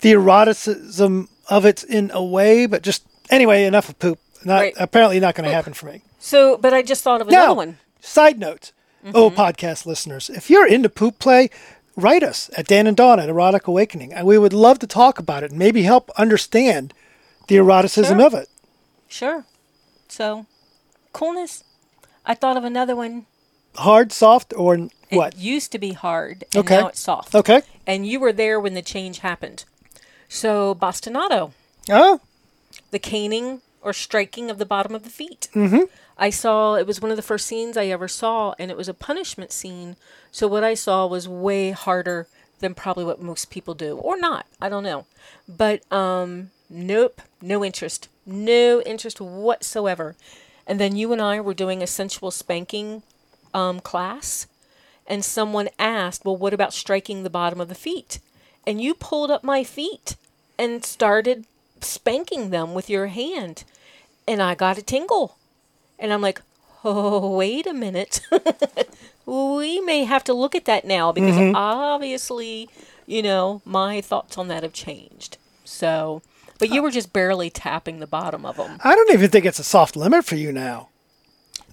the 0.00 0.12
eroticism 0.12 1.28
of 1.48 1.64
it 1.64 1.82
in 1.84 2.10
a 2.12 2.22
way, 2.22 2.66
but 2.66 2.82
just 2.82 3.04
anyway, 3.30 3.64
enough 3.64 3.88
of 3.88 3.98
poop. 3.98 4.18
Not 4.44 4.60
Right. 4.60 4.74
apparently 4.78 5.18
not 5.18 5.34
going 5.34 5.48
to 5.48 5.54
happen 5.54 5.72
for 5.72 5.86
me. 5.86 6.02
So, 6.20 6.56
but 6.56 6.72
I 6.72 6.82
just 6.82 7.02
thought 7.02 7.20
of 7.20 7.26
another 7.28 7.46
Now, 7.48 7.54
one. 7.54 7.78
side 8.00 8.38
note, 8.38 8.70
mm-hmm. 9.04 9.10
oh 9.16 9.30
podcast 9.30 9.84
listeners, 9.86 10.30
if 10.30 10.48
you're 10.48 10.66
into 10.66 10.88
poop 10.88 11.18
play, 11.18 11.50
write 11.96 12.22
us 12.22 12.48
at 12.56 12.68
Dan 12.68 12.86
and 12.86 12.96
Dawn 12.96 13.18
at 13.18 13.28
Erotic 13.28 13.66
Awakening, 13.66 14.12
and 14.12 14.26
we 14.26 14.38
would 14.38 14.52
love 14.52 14.78
to 14.80 14.86
talk 14.86 15.18
about 15.18 15.42
it 15.42 15.50
and 15.50 15.58
maybe 15.58 15.82
help 15.82 16.10
understand 16.16 16.94
the 17.48 17.56
eroticism 17.56 18.18
Sure. 18.18 18.26
of 18.26 18.34
it. 18.34 18.48
Sure. 19.08 19.44
So, 20.08 20.46
coolness. 21.12 21.64
I 22.24 22.34
thought 22.34 22.56
of 22.56 22.64
another 22.64 22.94
one. 22.96 23.26
Hard, 23.76 24.12
soft, 24.12 24.52
or 24.56 24.74
n- 24.74 24.90
It 25.10 25.16
what? 25.16 25.36
used 25.36 25.72
to 25.72 25.78
be 25.78 25.92
hard, 25.92 26.44
and 26.54 26.64
Okay. 26.64 26.80
now 26.80 26.88
it's 26.88 27.00
soft. 27.00 27.34
Okay. 27.34 27.62
And 27.86 28.06
you 28.06 28.20
were 28.20 28.32
there 28.32 28.58
when 28.60 28.74
the 28.74 28.82
change 28.82 29.18
happened. 29.20 29.64
So, 30.28 30.74
bastinado, 30.74 31.52
Oh, 31.90 32.20
the 32.90 32.98
caning 32.98 33.62
or 33.80 33.92
striking 33.94 34.50
of 34.50 34.58
the 34.58 34.66
bottom 34.66 34.94
of 34.94 35.04
the 35.04 35.10
feet. 35.10 35.48
Mm-hmm. 35.54 35.84
I 36.18 36.28
saw 36.30 36.74
it 36.74 36.86
was 36.86 37.00
one 37.00 37.10
of 37.10 37.16
the 37.16 37.22
first 37.22 37.46
scenes 37.46 37.76
I 37.78 37.86
ever 37.86 38.08
saw, 38.08 38.54
and 38.58 38.70
it 38.70 38.76
was 38.76 38.88
a 38.88 38.94
punishment 38.94 39.52
scene. 39.52 39.96
So 40.30 40.46
what 40.48 40.64
I 40.64 40.74
saw 40.74 41.06
was 41.06 41.26
way 41.28 41.70
harder 41.70 42.26
than 42.60 42.74
probably 42.74 43.04
what 43.04 43.20
most 43.20 43.50
people 43.50 43.74
do, 43.74 43.96
or 43.98 44.18
not. 44.18 44.46
I 44.60 44.68
don't 44.68 44.82
know. 44.82 45.06
But 45.48 45.90
um, 45.92 46.50
nope, 46.68 47.22
no 47.40 47.64
interest, 47.64 48.08
no 48.26 48.80
interest 48.82 49.20
whatsoever. 49.20 50.16
And 50.66 50.78
then 50.78 50.96
you 50.96 51.12
and 51.12 51.22
I 51.22 51.40
were 51.40 51.54
doing 51.54 51.82
a 51.82 51.86
sensual 51.86 52.30
spanking 52.30 53.02
um, 53.54 53.80
class, 53.80 54.46
and 55.06 55.24
someone 55.24 55.68
asked, 55.78 56.24
"Well, 56.24 56.36
what 56.36 56.54
about 56.54 56.74
striking 56.74 57.22
the 57.22 57.30
bottom 57.30 57.60
of 57.60 57.68
the 57.68 57.74
feet?" 57.74 58.20
And 58.66 58.80
you 58.80 58.94
pulled 58.94 59.30
up 59.30 59.42
my 59.42 59.64
feet 59.64 60.16
and 60.58 60.84
started 60.84 61.46
spanking 61.80 62.50
them 62.50 62.74
with 62.74 62.90
your 62.90 63.06
hand, 63.06 63.64
and 64.26 64.42
I 64.42 64.54
got 64.54 64.78
a 64.78 64.82
tingle, 64.82 65.36
and 65.98 66.12
I'm 66.12 66.20
like, 66.20 66.42
"Oh, 66.84 67.36
wait 67.36 67.66
a 67.66 67.72
minute." 67.72 68.20
we 69.28 69.80
may 69.82 70.04
have 70.04 70.24
to 70.24 70.32
look 70.32 70.54
at 70.54 70.64
that 70.64 70.86
now 70.86 71.12
because 71.12 71.36
mm-hmm. 71.36 71.54
obviously, 71.54 72.68
you 73.06 73.22
know, 73.22 73.60
my 73.64 74.00
thoughts 74.00 74.38
on 74.38 74.48
that 74.48 74.62
have 74.62 74.72
changed. 74.72 75.36
So, 75.64 76.22
but 76.58 76.70
you 76.70 76.82
were 76.82 76.90
just 76.90 77.12
barely 77.12 77.50
tapping 77.50 77.98
the 77.98 78.06
bottom 78.06 78.46
of 78.46 78.56
them. 78.56 78.78
I 78.82 78.94
don't 78.94 79.12
even 79.12 79.30
think 79.30 79.44
it's 79.44 79.58
a 79.58 79.64
soft 79.64 79.96
limit 79.96 80.24
for 80.24 80.36
you 80.36 80.50
now. 80.50 80.88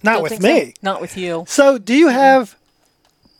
Not 0.02 0.22
with 0.22 0.42
me. 0.42 0.74
Not 0.82 1.00
with 1.00 1.16
you. 1.16 1.44
So, 1.48 1.78
do 1.78 1.94
you 1.94 2.08
mm-hmm. 2.08 2.16
have 2.16 2.56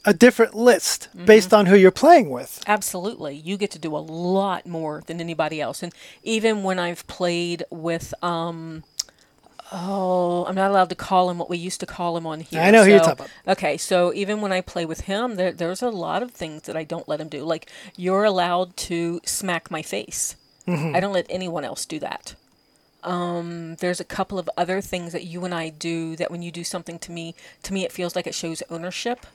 a 0.07 0.14
different 0.14 0.55
list 0.55 1.09
mm-hmm. 1.11 1.26
based 1.26 1.52
on 1.52 1.66
who 1.66 1.76
you're 1.76 1.90
playing 1.90 2.31
with? 2.31 2.62
Absolutely. 2.66 3.35
You 3.37 3.59
get 3.59 3.70
to 3.72 3.79
do 3.79 3.94
a 3.94 3.98
lot 3.98 4.66
more 4.66 5.02
than 5.07 5.20
anybody 5.20 5.61
else. 5.61 5.83
And 5.83 5.92
even 6.22 6.62
when 6.62 6.79
I've 6.79 7.07
played 7.07 7.64
with 7.70 8.14
um 8.22 8.83
oh, 9.72 10.44
I'm 10.46 10.55
not 10.55 10.70
allowed 10.70 10.90
to 10.90 10.94
call 10.94 11.31
him 11.31 11.38
what 11.38 11.50
we 11.50 11.59
used 11.59 11.81
to 11.81 11.87
call 11.87 12.16
him 12.16 12.26
on 12.26 12.40
here. 12.40 12.61
I 12.61 12.70
know 12.70 12.85
who 12.85 12.90
you're 12.90 13.00
talking 13.00 13.26
about. 13.26 13.57
Okay, 13.59 13.76
so 13.76 14.12
even 14.14 14.40
when 14.40 14.52
I 14.52 14.61
play 14.61 14.87
with 14.87 15.02
him, 15.02 15.37
there, 15.37 15.52
there's 15.52 15.83
a 15.83 15.90
lot 15.90 16.22
of 16.22 16.31
things 16.31 16.62
that 16.62 16.76
I 16.76 16.85
don't 16.85 17.09
let 17.09 17.20
him 17.20 17.29
do. 17.29 17.44
Like 17.44 17.70
you're 17.96 18.24
allowed 18.24 18.76
to 18.79 19.20
smack 19.24 19.70
my 19.70 19.83
face. 19.83 20.37
Mm-hmm. 20.66 20.96
I 20.96 21.00
don't 21.00 21.12
let 21.12 21.26
anyone 21.29 21.64
else 21.64 21.87
do 21.87 21.98
that. 22.00 22.35
Um, 23.02 23.76
there's 23.76 24.00
a 24.00 24.05
couple 24.05 24.38
of 24.38 24.50
other 24.57 24.81
things 24.81 25.12
that 25.12 25.24
you 25.24 25.44
and 25.44 25.55
I 25.55 25.68
do 25.68 26.16
that 26.16 26.31
when 26.31 26.42
you 26.42 26.50
do 26.50 26.64
something 26.64 26.98
to 27.00 27.12
me, 27.12 27.35
to 27.62 27.72
me 27.72 27.85
it 27.85 27.92
feels 27.92 28.16
like 28.16 28.26
it 28.26 28.35
shows 28.35 28.62
ownership. 28.68 29.26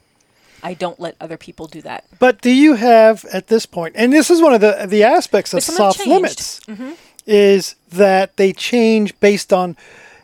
I 0.64 0.74
don't 0.74 1.00
let 1.00 1.16
other 1.20 1.38
people 1.38 1.68
do 1.68 1.82
that. 1.82 2.04
But 2.20 2.42
do 2.42 2.52
you 2.52 2.76
have 2.76 3.26
at 3.34 3.48
this 3.48 3.66
point, 3.66 3.96
and 3.98 4.14
this 4.14 4.30
is 4.30 4.42
one 4.42 4.54
of 4.54 4.62
the 4.62 4.86
the 4.88 5.04
aspects 5.04 5.54
of 5.54 5.58
But 5.58 5.64
some 5.64 5.74
have 5.74 5.96
soft 5.96 6.06
changed. 6.06 6.40
Mm-hmm. 6.68 6.84
limits, 6.84 7.02
is 7.26 7.76
that 7.90 8.38
they 8.38 8.54
change 8.54 9.20
based 9.20 9.54
on 9.54 9.76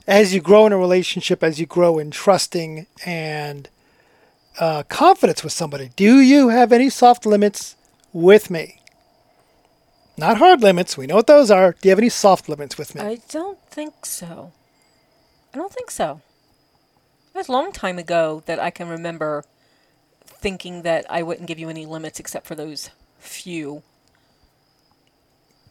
as 0.07 0.33
you 0.33 0.39
grow 0.39 0.65
in 0.65 0.71
a 0.71 0.77
relationship, 0.77 1.43
as 1.43 1.59
you 1.59 1.65
grow 1.65 1.99
in 1.99 2.11
trusting 2.11 2.87
and 3.05 3.69
uh, 4.59 4.83
confidence 4.83 5.43
with 5.43 5.53
somebody. 5.53 5.91
Do 5.95 6.19
you 6.19 6.49
have 6.49 6.71
any 6.71 6.89
soft 6.89 7.25
limits 7.25 7.75
with 8.13 8.49
me? 8.49 8.79
Not 10.17 10.37
hard 10.37 10.61
limits. 10.61 10.97
We 10.97 11.05
know 11.05 11.15
what 11.15 11.27
those 11.27 11.51
are. 11.51 11.73
Do 11.73 11.79
you 11.83 11.91
have 11.91 11.99
any 11.99 12.09
soft 12.09 12.49
limits 12.49 12.77
with 12.77 12.95
me? 12.95 13.01
I 13.01 13.19
don't 13.29 13.59
think 13.69 14.05
so. 14.05 14.53
I 15.53 15.57
don't 15.57 15.71
think 15.71 15.91
so. 15.91 16.21
It 17.35 17.37
was 17.37 17.49
a 17.49 17.51
long 17.51 17.71
time 17.71 17.99
ago 17.99 18.41
that 18.47 18.59
I 18.59 18.71
can 18.71 18.87
remember 18.87 19.43
thinking 20.25 20.81
that 20.83 21.05
I 21.09 21.21
wouldn't 21.21 21.47
give 21.47 21.59
you 21.59 21.69
any 21.69 21.85
limits 21.85 22.19
except 22.19 22.47
for 22.47 22.55
those 22.55 22.89
few. 23.19 23.83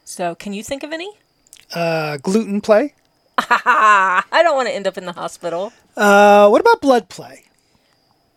So, 0.05 0.37
can 0.37 0.53
you 0.53 0.63
think 0.63 0.85
of 0.85 0.93
any? 0.93 1.11
Uh, 1.75 2.19
gluten 2.19 2.61
play. 2.61 2.95
I 3.51 4.41
don't 4.43 4.57
want 4.57 4.69
to 4.69 4.75
end 4.75 4.87
up 4.87 4.99
in 4.99 5.07
the 5.07 5.13
hospital. 5.13 5.73
Uh, 5.97 6.49
what 6.49 6.61
about 6.61 6.81
blood 6.81 7.09
play? 7.09 7.45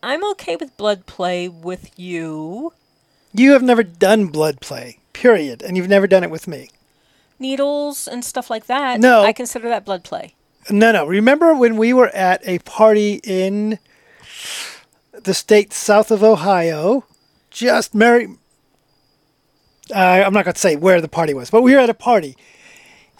I'm 0.02 0.24
okay 0.32 0.56
with 0.56 0.76
blood 0.76 1.06
play 1.06 1.48
with 1.48 1.98
you. 1.98 2.72
You 3.34 3.52
have 3.52 3.62
never 3.62 3.82
done 3.82 4.26
blood 4.26 4.60
play, 4.60 4.98
period, 5.12 5.62
and 5.62 5.76
you've 5.76 5.88
never 5.88 6.06
done 6.06 6.24
it 6.24 6.30
with 6.30 6.48
me. 6.48 6.70
Needles 7.38 8.08
and 8.08 8.24
stuff 8.24 8.50
like 8.50 8.66
that. 8.66 9.00
No. 9.00 9.22
I 9.22 9.32
consider 9.32 9.68
that 9.68 9.84
blood 9.84 10.04
play. 10.04 10.34
No, 10.68 10.92
no. 10.92 11.06
Remember 11.06 11.54
when 11.54 11.76
we 11.76 11.92
were 11.92 12.08
at 12.08 12.46
a 12.46 12.58
party 12.60 13.20
in 13.24 13.78
the 15.12 15.34
state 15.34 15.72
south 15.72 16.10
of 16.10 16.22
Ohio? 16.22 17.04
Just 17.50 17.94
Mary. 17.94 18.28
Uh, 19.94 20.22
I'm 20.24 20.32
not 20.32 20.44
going 20.44 20.54
to 20.54 20.60
say 20.60 20.76
where 20.76 21.00
the 21.00 21.08
party 21.08 21.34
was, 21.34 21.50
but 21.50 21.62
we 21.62 21.74
were 21.74 21.80
at 21.80 21.90
a 21.90 21.94
party, 21.94 22.36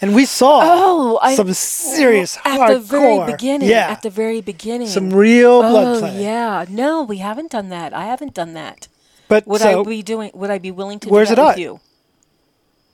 and 0.01 0.15
we 0.15 0.25
saw 0.25 0.61
Oh, 0.63 1.19
I 1.23 1.35
some 1.35 1.53
serious 1.53 2.37
at 2.39 2.45
hardcore. 2.59 2.69
the 2.75 2.79
very 2.81 3.33
beginning. 3.33 3.69
Yeah, 3.69 3.91
At 3.91 4.03
the 4.03 4.11
very 4.11 4.41
beginning. 4.41 4.89
some 4.89 5.11
real 5.13 5.61
blood 5.63 5.97
oh, 5.97 6.01
play. 6.01 6.23
yeah. 6.23 6.65
No, 6.69 7.03
we 7.03 7.19
haven't 7.19 7.51
done 7.51 7.69
that. 7.71 7.93
I 7.95 8.05
haven't 8.07 8.35
done 8.35 8.55
that. 8.55 8.89
But 9.29 9.47
Would 9.47 9.61
so 9.61 9.81
I 9.83 9.85
be 9.85 10.03
doing? 10.03 10.31
Would 10.35 10.51
I 10.51 10.59
be 10.59 10.71
willing 10.71 10.99
to 11.01 11.09
Where's 11.09 11.29
do 11.29 11.35
it 11.35 11.37
that 11.37 11.47
with 11.47 11.53
at? 11.57 11.61
you? 11.61 11.81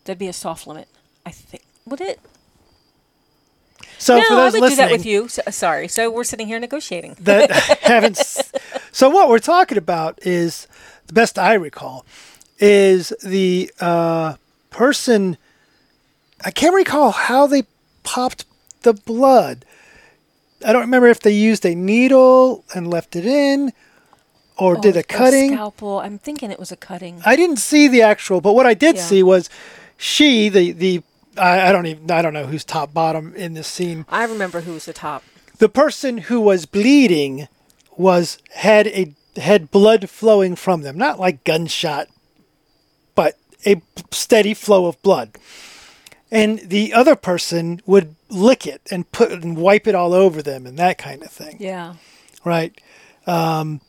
That'd 0.05 0.19
be 0.19 0.29
a 0.29 0.33
soft 0.33 0.67
limit. 0.67 0.89
I 1.25 1.31
think. 1.31 1.63
Would 1.87 2.01
it? 2.01 2.21
so 3.99 4.19
no, 4.19 4.23
for 4.25 4.35
I 4.35 4.51
would 4.51 4.69
do 4.69 4.77
that 4.77 4.91
with 4.91 5.07
you. 5.07 5.29
So, 5.29 5.43
sorry. 5.51 5.89
So 5.89 6.11
we're 6.11 6.25
sitting 6.25 6.47
here 6.47 6.59
negotiating. 6.61 7.17
that 7.21 7.51
haven't. 7.83 8.19
So 8.93 9.09
what 9.09 9.29
we're 9.29 9.39
talking 9.39 9.79
about 9.79 10.19
is 10.23 10.69
the 11.07 11.13
best 11.15 11.39
I 11.39 11.55
recall 11.55 12.05
is 12.59 13.13
the 13.25 13.71
uh, 13.81 14.35
person. 14.71 15.39
I 16.47 16.53
can't 16.53 16.77
recall 16.77 17.11
how 17.11 17.49
they 17.49 17.65
popped 18.05 18.45
the 18.83 18.93
blood. 18.93 19.65
I 20.65 20.73
don't 20.73 20.83
remember 20.83 21.09
if 21.09 21.19
they 21.19 21.33
used 21.33 21.67
a 21.67 21.75
needle 21.75 22.65
and 22.73 22.89
left 22.89 23.17
it 23.17 23.27
in, 23.27 23.73
or 24.57 24.79
oh, 24.79 24.81
did 24.81 24.97
Oh, 24.97 25.01
a 25.01 25.03
cutting. 25.03 25.51
scalpel. 25.53 25.99
I'm 25.99 26.19
thinking 26.19 26.53
it 26.53 26.61
was 26.61 26.71
a 26.71 26.77
cutting. 26.77 27.21
I 27.27 27.35
didn't 27.35 27.57
see 27.59 27.89
the 27.89 28.03
actual, 28.03 28.41
but 28.41 28.53
what 28.55 28.65
I 28.65 28.75
did 28.75 28.95
Yeah. 28.95 29.03
see 29.03 29.23
was 29.25 29.51
she, 29.97 30.49
the 30.49 30.71
the. 30.71 31.03
I, 31.37 31.69
I 31.69 31.73
don't 31.73 31.87
even. 31.87 32.09
I 32.13 32.23
don't 32.23 32.33
know 32.33 32.47
who's 32.47 32.65
top 32.65 32.95
bottom 32.95 33.35
in 33.35 33.55
this 33.55 33.67
scene. 33.67 34.07
I 34.09 34.23
remember 34.25 34.61
who 34.61 34.73
was 34.75 34.85
the 34.87 34.93
top. 34.93 35.25
the 35.59 35.69
person 35.69 36.19
who 36.19 36.41
was 36.41 36.65
bleeding 36.65 37.49
was 37.97 38.39
had 38.53 38.87
a 38.87 39.13
had 39.37 39.71
blood 39.73 40.09
flowing 40.09 40.55
from 40.55 40.83
them 40.83 40.97
not 40.97 41.19
like 41.21 41.45
gunshot 41.45 42.09
but 43.15 43.37
a 43.67 43.81
steady 44.11 44.55
flow 44.55 44.87
of 44.87 45.01
blood 45.03 45.31
and 46.37 46.59
the 46.61 46.93
other 46.93 47.17
person 47.17 47.81
would 47.87 48.15
lick 48.29 48.67
it 48.67 48.81
and 48.91 49.11
put 49.13 49.33
and 49.33 49.57
wipe 49.57 49.87
it 49.87 49.95
all 49.95 50.13
over 50.13 50.43
them 50.43 50.67
and 50.67 50.77
that 50.79 50.99
kind 50.99 51.23
of 51.23 51.31
thing 51.31 51.57
Yeah. 51.59 51.95
right 52.45 52.73
um, 53.27 53.81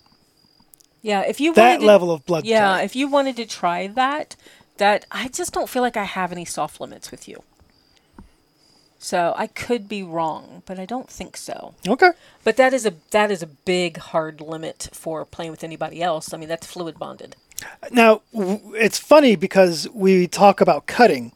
Yeah. 1.01 1.21
If 1.21 1.39
you 1.39 1.53
that 1.53 1.63
wanted 1.63 1.79
to- 1.81 1.85
level 1.85 2.11
of 2.11 2.25
blood 2.25 2.45
Yeah. 2.45 2.73
play. 2.75 2.85
If 2.85 2.95
you 2.95 3.07
wanted 3.07 3.35
to 3.37 3.45
try 3.45 3.87
that, 3.87 4.35
that 4.77 5.05
I 5.11 5.27
just 5.27 5.53
don't 5.53 5.69
feel 5.69 5.81
like 5.83 5.95
I 5.97 6.03
have 6.05 6.31
any 6.31 6.45
soft 6.45 6.81
limits 6.81 7.11
with 7.11 7.27
you. 7.27 7.43
So 8.99 9.33
I 9.37 9.47
could 9.47 9.87
be 9.87 10.01
wrong, 10.01 10.63
but 10.65 10.79
I 10.79 10.85
don't 10.85 11.09
think 11.09 11.37
so. 11.37 11.75
okay 11.87 12.11
But 12.43 12.57
that 12.57 12.73
is 12.73 12.85
a 12.85 12.93
that 13.11 13.29
is 13.31 13.43
a 13.43 13.47
big 13.47 13.97
hard 13.97 14.41
limit 14.41 14.89
for 14.91 15.23
playing 15.25 15.51
with 15.51 15.63
anybody 15.63 16.01
else. 16.01 16.33
I 16.33 16.37
mean, 16.37 16.49
that's 16.49 16.65
fluid 16.67 16.97
bonded. 16.97 17.35
now 17.91 18.21
w- 18.33 18.73
it's 18.75 18.97
funny 18.99 19.35
because 19.35 19.87
we 19.93 20.27
talk 20.27 20.61
about 20.61 20.85
cutting 20.87 21.31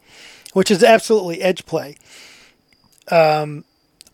which 0.52 0.70
is 0.70 0.82
absolutely 0.82 1.42
edge 1.42 1.66
play. 1.66 1.96
Um, 3.10 3.64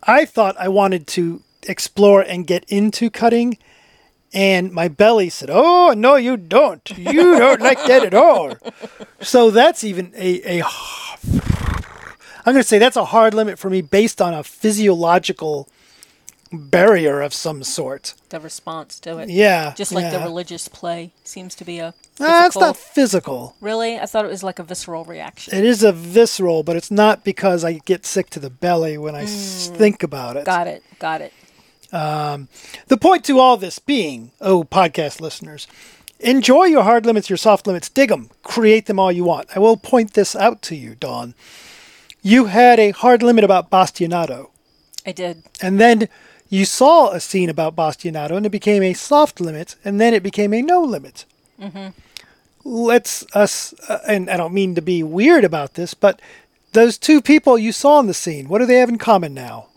i 0.03 0.24
thought 0.24 0.57
i 0.59 0.68
wanted 0.68 1.07
to 1.07 1.42
explore 1.64 2.22
and 2.22 2.46
get 2.46 2.64
into 2.68 3.11
cutting 3.11 3.59
and 4.33 4.72
my 4.72 4.88
belly 4.88 5.29
said 5.29 5.51
oh 5.51 5.92
no 5.96 6.16
you 6.16 6.37
don't. 6.37 6.88
You 6.96 7.12
don't 7.38 7.61
like 7.61 7.85
that 7.87 8.05
at 8.05 8.14
all. 8.14 8.55
So 9.20 9.51
that's 9.51 9.85
even 9.85 10.12
a, 10.16 10.61
a 10.61 10.64
i'm 12.46 12.55
going 12.55 12.57
to 12.57 12.62
say 12.62 12.79
that's 12.79 12.96
a 12.96 13.07
hard 13.07 13.35
limit 13.35 13.59
for 13.59 13.68
me 13.68 13.83
based 13.83 14.22
on 14.22 14.33
a 14.33 14.42
physiological 14.42 15.68
barrier 16.52 17.20
of 17.20 17.32
some 17.34 17.62
sort 17.62 18.14
The 18.30 18.40
response 18.40 18.98
to 19.00 19.18
it. 19.18 19.28
yeah 19.28 19.74
Just 19.76 19.92
like 19.92 20.11
the 20.11 20.20
religious 20.20 20.68
play 20.68 21.12
seems 21.24 21.54
to 21.56 21.64
be 21.64 21.78
a 21.78 21.94
Ah, 22.20 22.46
it's 22.46 22.54
physical- 22.54 22.61
not 22.62 22.76
physical 22.76 23.56
Really? 23.61 23.98
I 23.98 24.06
thought 24.06 24.24
it 24.24 24.30
was 24.30 24.42
like 24.42 24.58
a 24.58 24.62
visceral 24.62 25.04
reaction. 25.04 25.54
It 25.56 25.64
is 25.64 25.82
a 25.82 25.92
visceral, 25.92 26.62
but 26.62 26.74
it's 26.76 26.90
not 26.90 27.22
because 27.24 27.64
I 27.64 27.74
get 27.84 28.04
sick 28.06 28.30
to 28.30 28.40
the 28.40 28.50
belly 28.50 28.96
when 28.98 29.14
I 29.14 29.22
s- 29.24 29.70
think 29.74 30.02
about 30.02 30.37
it. 30.37 30.42
Mm. 30.42 30.46
Got 30.46 30.66
it. 30.66 30.82
Got 30.98 31.20
it. 31.20 31.32
The 31.90 32.96
point 33.00 33.24
to 33.26 33.38
all 33.38 33.56
this 33.56 33.78
being, 33.78 34.30
oh, 34.40 34.64
podcast 34.64 35.20
listeners, 35.20 35.66
enjoy 36.20 36.64
your 36.64 36.82
hard 36.82 37.06
limits, 37.06 37.30
your 37.30 37.37
soft 37.37 37.66
limits, 37.66 37.88
dig 37.88 38.08
them, 38.11 38.30
create 38.42 38.87
them 38.87 38.98
all 38.98 39.12
you 39.12 39.24
want. 39.24 39.48
I 39.54 39.58
will 39.58 39.76
point 39.76 40.14
this 40.14 40.34
out 40.37 40.62
to 40.62 40.74
you, 40.74 40.94
Dawn. 40.94 41.34
You 42.22 42.46
had 42.46 42.78
a 42.80 42.90
hard 42.90 43.22
limit 43.22 43.44
about 43.44 43.70
Bastinado. 43.70 44.48
I 45.06 45.12
did. 45.12 45.44
and 45.62 45.80
then 45.80 46.08
you 46.48 46.64
saw 46.64 47.11
a 47.11 47.20
scene 47.20 47.50
about 47.50 47.76
Bastinado, 47.76 48.37
and 48.37 48.46
it 48.46 48.50
became 48.50 48.82
a 48.82 48.94
soft 48.94 49.40
limit, 49.40 49.76
and 49.84 50.00
then 50.00 50.14
it 50.14 50.22
became 50.22 50.54
a 50.54 50.62
no 50.62 50.80
limit. 50.80 51.24
Let's 52.64 53.24
us, 53.34 53.74
uh, 53.88 53.98
and 54.06 54.28
I 54.28 54.37
don't 54.37 54.54
mean 54.54 54.74
to 54.74 54.82
be 54.82 55.02
weird 55.02 55.44
about 55.44 55.74
this, 55.74 55.94
but 55.94 56.20
those 56.72 56.98
two 56.98 57.20
people 57.20 57.58
you 57.58 57.72
saw 57.72 58.00
in 58.00 58.06
the 58.06 58.14
scene, 58.14 58.48
what 58.48 58.58
do 58.58 58.66
they 58.66 58.76
have 58.76 58.88
in 58.88 58.98
common 58.98 59.34
now? 59.34 59.68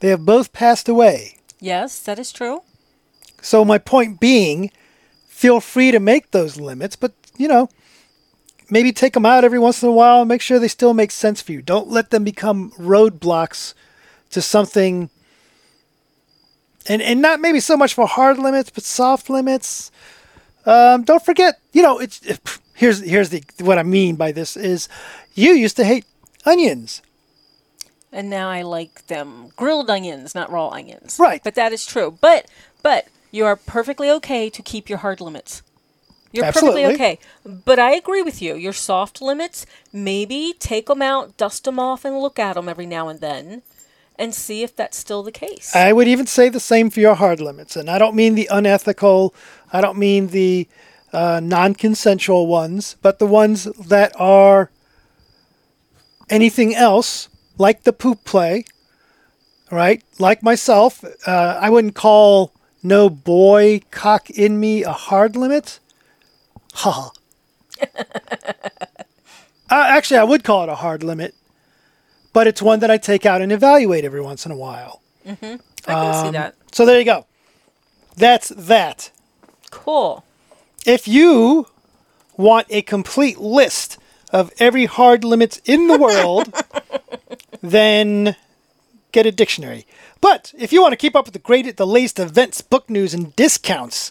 They 0.00 0.08
have 0.08 0.24
both 0.24 0.52
passed 0.52 0.88
away. 0.88 1.38
Yes, 1.60 1.98
that 2.00 2.18
is 2.18 2.32
true. 2.32 2.62
So 3.40 3.64
my 3.64 3.78
point 3.78 4.20
being, 4.20 4.70
feel 5.26 5.60
free 5.60 5.90
to 5.90 6.00
make 6.00 6.30
those 6.30 6.58
limits, 6.58 6.96
but 6.96 7.12
you 7.36 7.48
know, 7.48 7.68
maybe 8.70 8.92
take 8.92 9.14
them 9.14 9.26
out 9.26 9.44
every 9.44 9.58
once 9.58 9.82
in 9.82 9.88
a 9.88 9.92
while 9.92 10.20
and 10.20 10.28
make 10.28 10.40
sure 10.40 10.58
they 10.58 10.68
still 10.68 10.94
make 10.94 11.10
sense 11.10 11.42
for 11.42 11.52
you. 11.52 11.62
Don't 11.62 11.88
let 11.88 12.10
them 12.10 12.24
become 12.24 12.70
roadblocks 12.72 13.74
to 14.34 14.42
something. 14.42 15.10
And 16.86 17.00
and 17.02 17.22
not 17.22 17.40
maybe 17.40 17.60
so 17.60 17.76
much 17.76 17.94
for 17.94 18.06
hard 18.06 18.38
limits, 18.38 18.70
but 18.70 18.84
soft 18.84 19.30
limits. 19.30 19.90
Um, 20.66 21.02
don't 21.04 21.24
forget, 21.24 21.58
you 21.72 21.82
know, 21.82 21.98
it's 21.98 22.20
it, 22.22 22.40
here's 22.74 23.00
here's 23.00 23.30
the 23.30 23.42
what 23.60 23.78
I 23.78 23.82
mean 23.82 24.16
by 24.16 24.32
this 24.32 24.56
is 24.56 24.88
you 25.34 25.52
used 25.52 25.76
to 25.76 25.84
hate 25.84 26.04
onions. 26.44 27.02
and 28.12 28.30
now 28.30 28.48
I 28.48 28.62
like 28.62 29.06
them 29.08 29.48
grilled 29.56 29.90
onions, 29.90 30.34
not 30.34 30.50
raw 30.50 30.68
onions. 30.68 31.16
Right. 31.18 31.42
But 31.42 31.54
that 31.56 31.72
is 31.72 31.86
true. 31.86 32.16
But 32.20 32.46
but 32.82 33.08
you 33.30 33.44
are 33.46 33.56
perfectly 33.56 34.10
okay 34.10 34.50
to 34.50 34.62
keep 34.62 34.88
your 34.88 34.98
hard 34.98 35.20
limits. 35.20 35.62
You're 36.32 36.44
Absolutely. 36.44 36.82
perfectly 36.82 37.06
okay. 37.06 37.18
But 37.64 37.78
I 37.78 37.94
agree 37.94 38.22
with 38.22 38.42
you. 38.42 38.56
Your 38.56 38.72
soft 38.72 39.22
limits, 39.22 39.66
maybe 39.92 40.54
take 40.58 40.86
them 40.86 41.02
out, 41.02 41.36
dust 41.36 41.64
them 41.64 41.78
off, 41.78 42.04
and 42.04 42.18
look 42.20 42.38
at 42.38 42.54
them 42.54 42.68
every 42.68 42.86
now 42.86 43.08
and 43.08 43.20
then, 43.20 43.62
and 44.18 44.34
see 44.34 44.62
if 44.62 44.74
that's 44.76 44.96
still 44.96 45.22
the 45.22 45.32
case. 45.32 45.74
I 45.74 45.92
would 45.92 46.08
even 46.08 46.26
say 46.26 46.48
the 46.48 46.60
same 46.60 46.90
for 46.90 47.00
your 47.00 47.14
hard 47.14 47.40
limits. 47.40 47.76
And 47.76 47.90
I 47.90 47.98
don't 47.98 48.14
mean 48.14 48.34
the 48.34 48.48
unethical, 48.50 49.34
I 49.72 49.80
don't 49.80 49.98
mean 49.98 50.28
the 50.28 50.68
uh, 51.12 51.40
non 51.42 51.74
consensual 51.74 52.46
ones, 52.46 52.96
but 53.02 53.18
the 53.18 53.26
ones 53.26 53.64
that 53.64 54.12
are 54.18 54.70
anything 56.30 56.74
else, 56.74 57.28
like 57.58 57.84
the 57.84 57.92
poop 57.92 58.24
play, 58.24 58.64
right? 59.70 60.02
Like 60.18 60.42
myself, 60.42 61.04
uh, 61.26 61.58
I 61.60 61.70
wouldn't 61.70 61.94
call 61.94 62.52
no 62.82 63.08
boy 63.08 63.80
cock 63.90 64.30
in 64.30 64.60
me 64.60 64.84
a 64.84 64.92
hard 64.92 65.36
limit. 65.36 65.80
Ha. 66.74 67.10
uh, 67.82 68.60
actually, 69.70 70.18
I 70.18 70.24
would 70.24 70.44
call 70.44 70.64
it 70.64 70.68
a 70.68 70.76
hard 70.76 71.02
limit, 71.02 71.34
but 72.34 72.46
it's 72.46 72.60
one 72.60 72.80
that 72.80 72.90
I 72.90 72.98
take 72.98 73.24
out 73.24 73.40
and 73.40 73.50
evaluate 73.50 74.04
every 74.04 74.20
once 74.20 74.44
in 74.44 74.52
a 74.52 74.56
while. 74.56 75.00
I 75.24 75.34
can 75.36 75.58
see 75.86 76.26
um, 76.26 76.32
that. 76.34 76.56
So 76.72 76.84
there 76.84 76.98
you 76.98 77.04
go. 77.06 77.24
That's 78.16 78.50
that. 78.50 79.10
Cool. 79.70 80.24
If 80.84 81.08
you 81.08 81.68
want 82.36 82.66
a 82.68 82.82
complete 82.82 83.38
list 83.38 83.96
of 84.32 84.52
every 84.58 84.84
hard 84.84 85.24
limits 85.24 85.60
in 85.64 85.86
the 85.86 85.96
world, 85.96 86.52
then 87.62 88.36
get 89.12 89.26
a 89.26 89.32
dictionary. 89.32 89.86
But 90.20 90.52
if 90.58 90.72
you 90.72 90.82
want 90.82 90.92
to 90.92 90.96
keep 90.96 91.14
up 91.14 91.26
with 91.26 91.34
the 91.34 91.38
great, 91.38 91.76
the 91.76 91.86
latest 91.86 92.18
events, 92.18 92.60
book 92.60 92.90
news, 92.90 93.14
and 93.14 93.34
discounts, 93.36 94.10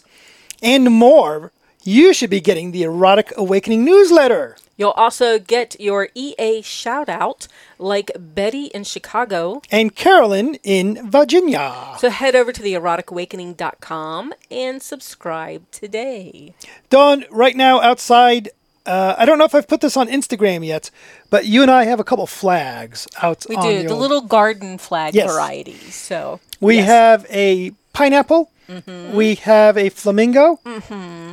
and 0.62 0.90
more, 0.90 1.52
you 1.82 2.14
should 2.14 2.30
be 2.30 2.40
getting 2.40 2.72
the 2.72 2.84
Erotic 2.84 3.32
Awakening 3.36 3.84
newsletter. 3.84 4.56
You'll 4.76 4.90
also 4.92 5.38
get 5.38 5.78
your 5.80 6.08
EA 6.14 6.60
shout 6.62 7.08
out 7.08 7.46
like 7.78 8.10
Betty 8.18 8.66
in 8.66 8.84
Chicago. 8.84 9.62
And 9.70 9.94
Carolyn 9.94 10.56
in 10.64 11.08
Virginia. 11.10 11.94
So 11.98 12.10
head 12.10 12.34
over 12.34 12.52
to 12.52 12.60
the 12.62 12.74
eroticawakening.com 12.74 14.34
and 14.50 14.82
subscribe 14.82 15.70
today. 15.70 16.54
Dawn, 16.90 17.24
right 17.30 17.56
now 17.56 17.80
outside, 17.80 18.48
uh, 18.86 19.14
I 19.16 19.24
don't 19.24 19.38
know 19.38 19.44
if 19.44 19.54
I've 19.54 19.68
put 19.68 19.80
this 19.80 19.96
on 19.96 20.08
Instagram 20.08 20.66
yet, 20.66 20.90
but 21.30 21.46
you 21.46 21.62
and 21.62 21.70
I 21.70 21.84
have 21.84 22.00
a 22.00 22.04
couple 22.04 22.26
flags 22.26 23.06
out 23.22 23.46
We 23.48 23.56
do 23.56 23.60
on 23.62 23.68
the, 23.86 23.88
old- 23.92 24.00
little 24.00 24.20
garden 24.22 24.78
flag 24.78 25.14
Yes. 25.14 25.30
variety. 25.32 25.74
So 25.90 26.40
We 26.60 26.76
yes. 26.76 26.86
have 26.86 27.26
a 27.30 27.72
pineapple. 27.92 28.50
Mm-hmm. 28.68 29.14
We 29.14 29.34
have 29.36 29.76
a 29.76 29.90
flamingo, 29.90 30.58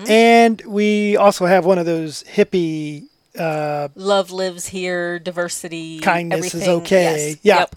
and 0.07 0.61
we 0.65 1.15
also 1.15 1.45
have 1.45 1.65
one 1.65 1.77
of 1.77 1.85
those 1.85 2.23
hippie. 2.23 3.05
Uh, 3.37 3.87
love 3.95 4.31
lives 4.31 4.67
here, 4.67 5.17
diversity, 5.19 5.99
Kindness 5.99 6.53
is 6.53 6.67
okay. 6.67 7.29
Yes. 7.29 7.37
Yeah. 7.43 7.59
Yep. 7.59 7.75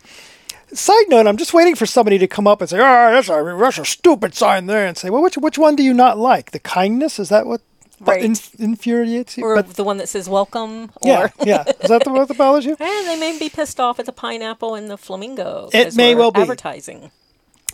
side 0.73 1.05
note: 1.09 1.27
I'm 1.29 1.37
just 1.37 1.55
waiting 1.55 1.77
for 1.77 1.87
somebody 1.87 2.19
to 2.19 2.27
come 2.27 2.47
up 2.47 2.61
and 2.61 2.69
say, 2.69 2.79
"Oh, 2.79 2.81
that's 3.13 3.29
a 3.29 3.57
that's 3.61 3.79
a 3.79 3.85
stupid 3.85 4.35
sign 4.35 4.67
there," 4.67 4.87
and 4.87 4.97
say, 4.99 5.11
"Well, 5.11 5.23
which 5.23 5.37
which 5.39 5.57
one 5.59 5.77
do 5.77 5.83
you 5.85 5.95
not 5.95 6.19
like? 6.19 6.51
The 6.51 6.59
kindness 6.59 7.19
is 7.19 7.29
that 7.29 7.47
what 7.47 7.61
Right. 8.01 8.25
in, 8.25 8.35
infuriates 8.59 9.39
you?" 9.39 9.45
Or 9.45 9.55
But- 9.57 9.75
the 9.77 9.85
one 9.85 9.99
that 9.99 10.09
says 10.09 10.29
welcome. 10.29 10.91
yeah, 11.05 11.21
Or 11.27 11.33
yeah, 11.45 11.63
is 11.81 11.89
that 11.89 12.03
the 12.03 12.11
what 12.11 12.27
that 12.27 12.37
bothers 12.37 12.65
you? 12.65 12.77
and 12.81 13.07
they 13.07 13.17
may 13.19 13.39
be 13.39 13.49
pissed 13.49 13.79
off 13.79 14.01
at 14.01 14.07
the 14.07 14.13
pineapple 14.13 14.75
and 14.75 14.91
the 14.91 14.97
flamingo. 14.99 15.71
It 15.73 15.95
may 15.95 16.17
well 16.17 16.33
be. 16.33 16.41
advertising. 16.41 17.13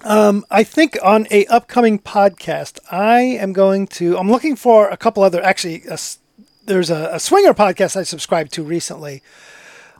I 0.04 0.64
think 0.64 0.98
on 1.02 1.26
a 1.30 1.46
upcoming 1.46 1.98
podcast, 1.98 2.78
I 2.90 3.20
am 3.20 3.52
going 3.52 3.86
to. 3.98 4.18
I'm 4.18 4.30
looking 4.30 4.56
for 4.56 4.88
a 4.88 4.96
couple 4.96 5.22
other. 5.22 5.42
Actually, 5.42 5.82
a 5.90 5.98
there's 6.70 6.88
a, 6.90 7.10
a 7.12 7.20
swinger 7.20 7.52
podcast 7.52 7.96
I 7.96 8.04
subscribed 8.04 8.52
to 8.52 8.62
recently. 8.62 9.22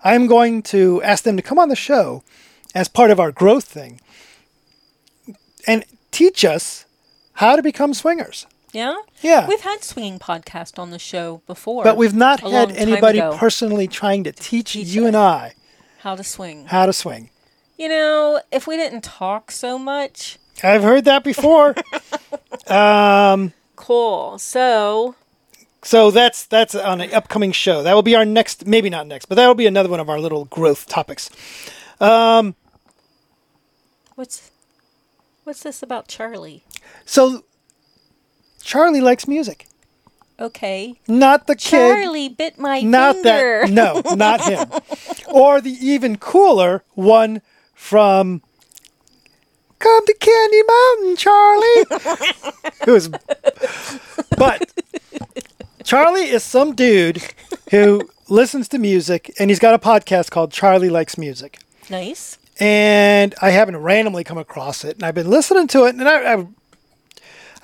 I'm 0.04 0.26
going 0.28 0.62
to 0.74 1.02
ask 1.02 1.24
them 1.24 1.36
to 1.36 1.42
come 1.42 1.58
on 1.58 1.68
the 1.68 1.76
show 1.76 2.22
as 2.74 2.86
part 2.88 3.10
of 3.10 3.18
our 3.18 3.32
growth 3.32 3.64
thing 3.64 4.00
and 5.66 5.84
teach 6.12 6.44
us 6.44 6.86
how 7.34 7.56
to 7.56 7.62
become 7.62 7.92
swingers. 7.92 8.46
Yeah. 8.72 8.94
Yeah. 9.20 9.48
We've 9.48 9.60
had 9.60 9.82
swinging 9.82 10.20
podcast 10.20 10.78
on 10.78 10.90
the 10.90 10.98
show 10.98 11.42
before, 11.48 11.82
But 11.82 11.96
we've 11.96 12.14
not 12.14 12.40
had 12.40 12.70
anybody 12.70 13.18
ago. 13.18 13.36
personally 13.36 13.88
trying 13.88 14.22
to 14.24 14.32
teach, 14.32 14.72
Teach 14.74 14.86
you 14.88 15.06
and 15.06 15.16
I 15.16 15.54
how 15.98 16.14
to 16.14 16.22
swing. 16.22 16.66
how 16.66 16.86
to 16.86 16.92
swing. 16.92 17.30
You 17.76 17.88
know, 17.88 18.40
if 18.52 18.66
we 18.68 18.76
didn't 18.76 19.02
talk 19.02 19.50
so 19.50 19.76
much, 19.76 20.38
I've 20.62 20.82
heard 20.84 21.04
that 21.06 21.24
before. 21.24 21.74
um, 22.68 23.52
cool. 23.74 24.38
So 24.38 25.16
So 25.82 26.10
that's 26.10 26.44
that's 26.44 26.74
on 26.74 27.00
an 27.00 27.12
upcoming 27.14 27.52
show. 27.52 27.82
That 27.82 27.94
will 27.94 28.02
be 28.02 28.14
our 28.14 28.24
next, 28.26 28.66
maybe 28.66 28.90
not 28.90 29.06
next, 29.06 29.26
but 29.26 29.36
that 29.36 29.46
will 29.46 29.54
be 29.54 29.66
another 29.66 29.88
one 29.88 30.00
of 30.00 30.10
our 30.10 30.20
little 30.20 30.44
growth 30.46 30.86
topics. 30.86 31.30
Um, 32.00 32.54
what's 34.14 34.50
what's 35.44 35.62
this 35.62 35.82
about 35.82 36.06
Charlie? 36.06 36.64
So 37.06 37.44
Charlie 38.62 39.00
likes 39.00 39.26
music, 39.26 39.66
Okay. 40.38 41.00
not 41.08 41.46
the 41.46 41.56
kid, 41.56 41.70
Charlie 41.70 42.28
bit 42.28 42.58
my 42.58 42.80
not 42.82 43.16
finger. 43.16 43.62
that. 43.66 43.70
No, 43.70 44.02
not 44.14 44.42
him. 44.44 44.68
or 45.28 45.60
the 45.62 45.70
even 45.80 46.18
cooler 46.18 46.82
one 46.92 47.40
from 47.74 48.42
"Come 49.78 50.04
to 50.04 50.14
Candy 50.20 50.62
Mountain, 50.62 51.16
Charlie." 51.16 51.84
it 52.86 52.90
was, 52.90 53.08
but 54.36 54.70
Charlie 55.90 56.30
is 56.30 56.44
some 56.44 56.76
dude 56.76 57.20
who 57.72 58.08
listens 58.28 58.68
to 58.68 58.78
music, 58.78 59.34
and 59.40 59.50
he's 59.50 59.58
got 59.58 59.74
a 59.74 59.78
podcast 59.80 60.30
called 60.30 60.52
Charlie 60.52 60.88
Likes 60.88 61.18
Music. 61.18 61.58
Nice. 61.90 62.38
and 62.60 63.34
I 63.42 63.50
happen 63.50 63.74
to 63.74 63.80
randomly 63.80 64.22
come 64.22 64.38
across 64.38 64.84
it, 64.84 64.94
and 64.94 65.02
I've 65.02 65.16
been 65.16 65.28
listening 65.28 65.66
to 65.66 65.86
it, 65.86 65.96
and 65.96 66.08
I, 66.08 66.34
I, 66.34 66.46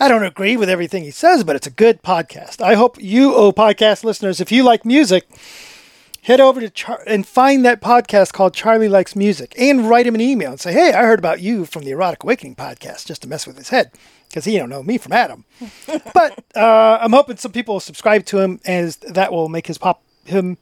I 0.01 0.09
don't 0.09 0.25
agree 0.25 0.57
with 0.57 0.69
everything 0.69 1.05
he 1.05 1.13
says, 1.13 1.45
but 1.45 1.55
it's 1.55 1.69
a 1.69 1.71
good 1.71 2.03
podcast. 2.03 2.61
I 2.61 2.75
hope 2.75 3.01
you, 3.01 3.33
oh 3.33 3.53
podcast 3.53 4.03
listeners, 4.03 4.41
if 4.41 4.51
you 4.51 4.65
like 4.65 4.85
music, 4.85 5.29
head 6.23 6.41
over 6.41 6.61
to 6.61 6.69
Char- 6.69 7.05
and 7.07 7.25
find 7.25 7.65
that 7.65 7.81
podcast 7.81 8.33
called 8.33 8.55
Charlie 8.55 8.89
Likes 8.89 9.15
Music, 9.15 9.55
and 9.57 9.89
write 9.89 10.09
him 10.09 10.17
an 10.17 10.21
email 10.21 10.51
and 10.51 10.61
say, 10.61 10.73
"Hey, 10.73 10.93
I 10.93 11.05
heard 11.05 11.21
about 11.21 11.41
you 11.41 11.65
from 11.65 11.85
the 11.85 11.93
Erotic 11.93 12.25
Awakening 12.25 12.57
podcast," 12.57 13.07
just 13.07 13.23
to 13.23 13.29
mess 13.29 13.47
with 13.47 13.57
his 13.57 13.69
head 13.69 13.93
because 14.37 14.45
he 14.45 14.59
don't 14.59 14.69
know 14.69 14.83
me 14.83 14.99
from 14.99 15.15
Adam. 15.15 15.47
but 16.13 16.45
uh, 16.55 16.99
I'm 17.01 17.13
hoping 17.13 17.39
some 17.39 17.53
people 17.53 17.77
will 17.77 17.81
subscribe 17.81 18.27
to 18.27 18.39
him, 18.39 18.61
as 18.67 18.97
that 18.97 19.33
will 19.33 19.49
make 19.49 19.67
his 19.67 19.79
pop 19.79 20.03
him. 20.27 20.59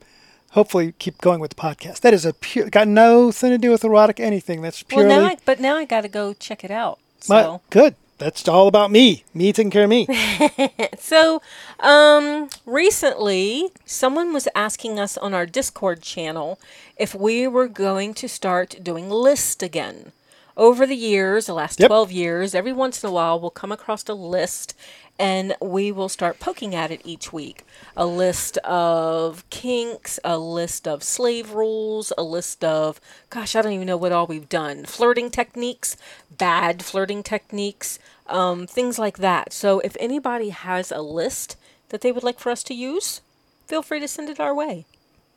Hopefully, 0.53 0.95
keep 1.01 1.19
going 1.19 1.41
with 1.41 1.51
the 1.51 1.57
podcast. 1.57 1.99
That 2.03 2.15
is 2.15 2.25
a 2.25 2.33
pure, 2.33 2.71
got 2.71 2.87
nothing 2.87 3.51
to 3.51 3.59
do 3.59 3.73
with 3.73 3.83
erotic 3.83 4.21
anything. 4.21 4.63
That's 4.63 4.85
purely 4.85 5.09
Well, 5.09 5.23
now 5.23 5.27
I, 5.27 5.39
but 5.45 5.59
now 5.59 5.75
I 5.75 5.87
got 5.87 6.03
to 6.03 6.09
go 6.09 6.35
check 6.35 6.63
it 6.63 6.71
out. 6.71 7.01
my- 7.29 7.59
good. 7.71 7.97
That's 8.19 8.47
all 8.47 8.69
about 8.69 8.93
me. 8.93 9.25
Me 9.35 9.53
taking 9.53 9.73
care 9.73 9.83
of 9.83 9.91
me. 9.91 10.07
so 11.01 11.43
um, 11.81 12.49
recently, 12.65 13.71
someone 13.85 14.33
was 14.33 14.47
asking 14.55 15.01
us 15.01 15.19
on 15.19 15.35
our 15.35 15.47
Discord 15.47 16.01
channel 16.01 16.61
if 16.97 17.13
we 17.13 17.49
were 17.49 17.67
going 17.67 18.15
to 18.15 18.29
start 18.29 18.77
doing 18.85 19.11
list 19.11 19.65
again. 19.65 20.13
Over 20.57 20.87
the 20.87 20.97
years, 20.97 21.47
the 21.47 21.55
last 21.55 21.81
Yep. 21.81 21.89
12 21.89 22.13
years, 22.13 22.55
every 22.55 22.73
once 22.73 23.03
in 23.03 23.09
a 23.09 23.13
while, 23.13 23.41
we'll 23.41 23.51
come 23.51 23.73
across 23.73 24.09
a 24.09 24.15
list 24.15 24.75
and 25.19 25.57
we 25.61 25.91
will 25.91 26.09
start 26.09 26.39
poking 26.41 26.75
at 26.75 26.91
it 26.91 27.01
each 27.05 27.33
week. 27.33 27.65
A 27.97 28.07
list 28.07 28.59
of 28.59 29.49
kinks, 29.51 30.21
a 30.25 30.39
list 30.39 30.87
of 30.87 31.03
slave 31.03 31.53
rules, 31.53 32.13
a 32.17 32.23
list 32.23 32.65
of, 32.65 33.01
gosh, 33.31 33.57
I 33.57 33.63
don't 33.63 33.73
even 33.73 33.87
know 33.87 33.97
what 33.97 34.13
all 34.13 34.27
we've 34.27 34.49
done. 34.49 34.85
Flirting 34.85 35.31
techniques, 35.31 35.97
bad 36.31 36.85
flirting 36.85 37.23
techniques, 37.23 37.99
um, 38.29 38.67
things 38.67 38.99
like 38.99 39.19
that. 39.19 39.53
So 39.53 39.81
if 39.81 39.97
anybody 39.99 40.51
has 40.51 40.93
a 40.93 41.01
list 41.03 41.57
that 41.89 42.01
they 42.01 42.13
would 42.13 42.25
like 42.25 42.39
for 42.39 42.51
us 42.51 42.63
to 42.65 42.75
use, 42.75 43.21
feel 43.67 43.83
free 43.83 44.01
to 44.01 44.09
send 44.09 44.29
it 44.31 44.41
our 44.41 44.55
way. 44.55 44.85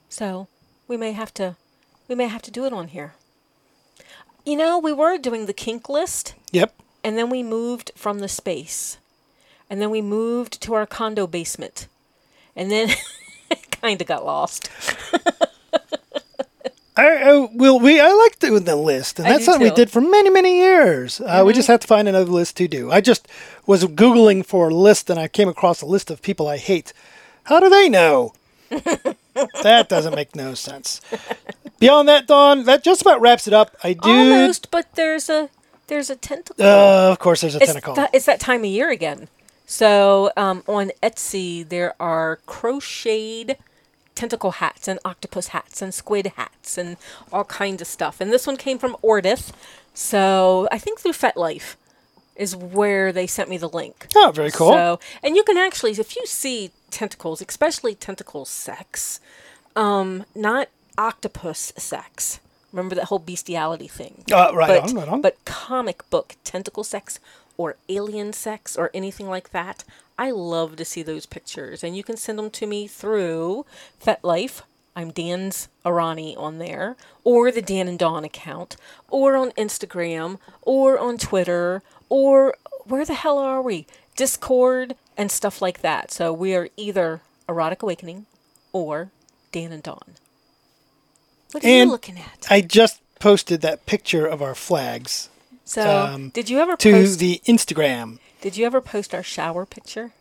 So 0.10 0.48
we 0.88 0.98
may 0.98 1.12
have 1.14 1.34
to, 1.36 1.56
we 2.08 2.16
may 2.16 2.28
have 2.28 2.42
to 2.44 2.52
do 2.52 2.66
it 2.66 2.74
on 2.74 2.90
here. 2.90 3.14
You 4.48 4.56
know, 4.56 4.80
we 4.80 4.94
were 4.94 5.18
doing 5.18 5.46
the 5.46 5.54
kink 5.54 5.90
list 5.90 6.34
Yep. 6.54 6.72
and 7.04 7.18
then 7.18 7.30
we 7.30 7.44
moved 7.44 7.92
from 7.96 8.20
the 8.20 8.30
space. 8.30 8.98
and 9.70 9.82
then 9.82 9.90
we 9.92 10.02
moved 10.02 10.62
to 10.64 10.74
our 10.78 10.86
condo 10.86 11.28
basement, 11.28 11.88
and 12.56 12.72
then 12.72 12.88
kind 13.82 14.00
of 14.02 14.08
got 14.08 14.24
lost. 14.26 14.70
I, 16.96 17.08
I 17.30 17.50
will 17.54 17.78
we 17.80 18.00
I 18.00 18.12
like 18.12 18.40
doing 18.40 18.64
the 18.64 18.76
list, 18.76 19.20
and 19.20 19.28
I 19.28 19.32
that's 19.34 19.46
something 19.46 19.62
we 19.62 19.70
too. 19.70 19.74
Mm-hmm. 19.74 19.82
did 19.82 19.92
for 19.92 20.02
many 20.02 20.30
many 20.32 20.54
years. 20.58 21.20
Uh, 21.22 21.44
We 21.46 21.54
just 21.54 21.68
have 21.68 21.82
to 21.82 21.88
find 21.88 22.08
another 22.08 22.32
list 22.32 22.58
to 22.58 22.68
do. 22.68 22.90
I 22.92 23.02
just 23.02 23.28
was 23.68 23.84
googling 23.86 24.44
for 24.46 24.70
a 24.70 24.74
list, 24.74 25.10
and 25.12 25.20
I 25.20 25.28
came 25.28 25.50
across 25.50 25.82
a 25.82 25.86
list 25.86 26.10
of 26.10 26.22
people 26.24 26.48
I 26.48 26.58
hate. 26.58 26.94
How 27.44 27.60
do 27.60 27.70
they 27.70 27.88
know? 27.90 28.34
That 28.70 29.88
doesn't 29.90 30.16
make 30.16 30.36
no 30.36 30.54
sense. 30.54 31.02
Beyond 31.80 32.08
that, 32.08 32.28
Dawn, 32.28 32.64
that 32.66 32.84
just 32.84 33.02
about 33.02 33.22
wraps 33.22 33.48
it 33.48 33.54
up. 33.54 33.76
I 33.84 33.94
do. 33.94 34.10
Almost, 34.10 34.72
but 34.72 34.94
there's 34.96 35.30
a 35.30 35.50
there's 35.88 36.10
a 36.10 36.16
tentacle. 36.16 36.66
Uh, 36.66 37.12
of 37.12 37.20
course, 37.20 37.42
there's 37.42 37.56
a 37.56 37.60
it's, 37.60 37.68
tentacle. 37.68 37.96
that, 37.96 38.10
it's 38.14 38.26
that 38.26 38.40
time 38.40 38.62
of 38.62 38.66
year 38.68 38.90
again. 38.90 39.28
So 39.66 40.32
um, 40.38 40.64
on 40.68 40.92
Etsy, 41.04 41.68
there 41.68 41.94
are 42.00 42.40
crocheted 42.46 43.58
tentacle 44.16 44.52
hats 44.52 44.88
and 44.88 45.00
octopus 45.06 45.50
hats 45.50 45.82
and 45.82 45.94
squid 45.94 46.34
hats 46.36 46.78
and 46.78 46.98
all 47.32 47.44
kinds 47.44 47.82
of 47.82 47.88
stuff. 47.88 48.20
And 48.20 48.32
this 48.32 48.48
one 48.48 48.58
came 48.58 48.80
from 48.80 48.96
Ordith. 49.04 49.52
So 49.94 50.68
I 50.72 50.78
think 50.78 51.00
through 51.00 51.14
FetLife 51.14 51.76
is 52.36 52.56
where 52.56 53.12
they 53.12 53.28
sent 53.28 53.50
me 53.50 53.58
the 53.58 53.70
link. 53.70 54.08
oh, 54.16 54.32
very 54.34 54.52
cool. 54.52 54.72
So, 54.72 55.00
and 55.24 55.36
you 55.36 55.44
can 55.44 55.58
actually, 55.58 55.92
if 55.92 56.16
you 56.16 56.26
see 56.26 56.72
tentacles, 56.92 57.42
especially 57.42 57.96
tentacle 57.96 58.46
sex, 58.46 59.20
um, 59.76 60.26
not 60.36 60.70
octopus 60.98 61.74
sex. 61.78 62.40
Remember 62.72 62.96
that 62.96 63.06
whole 63.06 63.20
bestiality 63.20 63.88
thing. 63.88 64.24
Uh, 64.32 64.52
right 64.54 64.82
but, 64.82 64.90
on, 64.90 64.96
right 64.96 65.08
on. 65.08 65.22
But 65.22 65.44
comic 65.46 66.10
book 66.10 66.36
tentacle 66.44 66.84
sex 66.84 67.20
or 67.58 67.78
alien 67.90 68.34
sex 68.34 68.76
or 68.78 68.92
anything 68.94 69.28
like 69.30 69.52
that, 69.52 69.84
I 70.18 70.32
love 70.32 70.76
to 70.76 70.86
see 70.86 71.04
those 71.04 71.26
pictures. 71.26 71.84
And 71.84 71.96
you 71.96 72.04
can 72.04 72.18
send 72.18 72.38
them 72.38 72.50
to 72.52 72.68
me 72.68 72.88
through 72.88 73.66
FetLife. 74.04 74.62
I'm 74.96 75.12
Dan's 75.12 75.70
Arani 75.86 76.36
on 76.38 76.58
there, 76.58 76.96
or 77.24 77.52
the 77.52 77.62
Dan 77.62 77.88
and 77.88 78.00
Dawn 78.00 78.24
account, 78.26 78.78
or 79.10 79.36
on 79.36 79.52
Instagram, 79.52 80.40
or 80.64 80.98
on 80.98 81.20
Twitter, 81.20 81.84
or 82.10 82.56
where 82.86 83.06
the 83.06 83.14
hell 83.14 83.38
are 83.38 83.62
we? 83.62 83.86
Discord 84.16 84.96
and 85.18 85.32
stuff 85.32 85.62
like 85.62 85.82
that. 85.82 86.12
So 86.12 86.32
we 86.32 86.56
are 86.56 86.70
either 86.78 87.22
Erotic 87.50 87.82
Awakening 87.84 88.26
or 88.72 89.10
Dan 89.52 89.72
and 89.72 89.84
Dawn. 89.84 90.16
What 91.52 91.64
are 91.64 91.68
And 91.68 91.88
you 91.88 91.92
looking 91.92 92.18
at? 92.20 92.46
I 92.50 92.62
just 92.62 93.02
posted 93.20 93.62
that 93.62 93.86
picture 93.86 94.26
of 94.28 94.42
our 94.42 94.54
flags 94.56 95.30
So, 95.66 95.82
um, 96.06 96.30
did 96.30 96.50
you 96.50 96.60
ever 96.60 96.74
post 96.74 96.82
to 96.84 96.92
post? 96.92 97.20
the 97.20 97.42
Instagram. 97.46 98.20
did 98.42 98.56
you 98.58 98.66
ever 98.66 98.80
post 98.82 99.14
our 99.16 99.24
shower 99.24 99.66
picture 99.66 100.12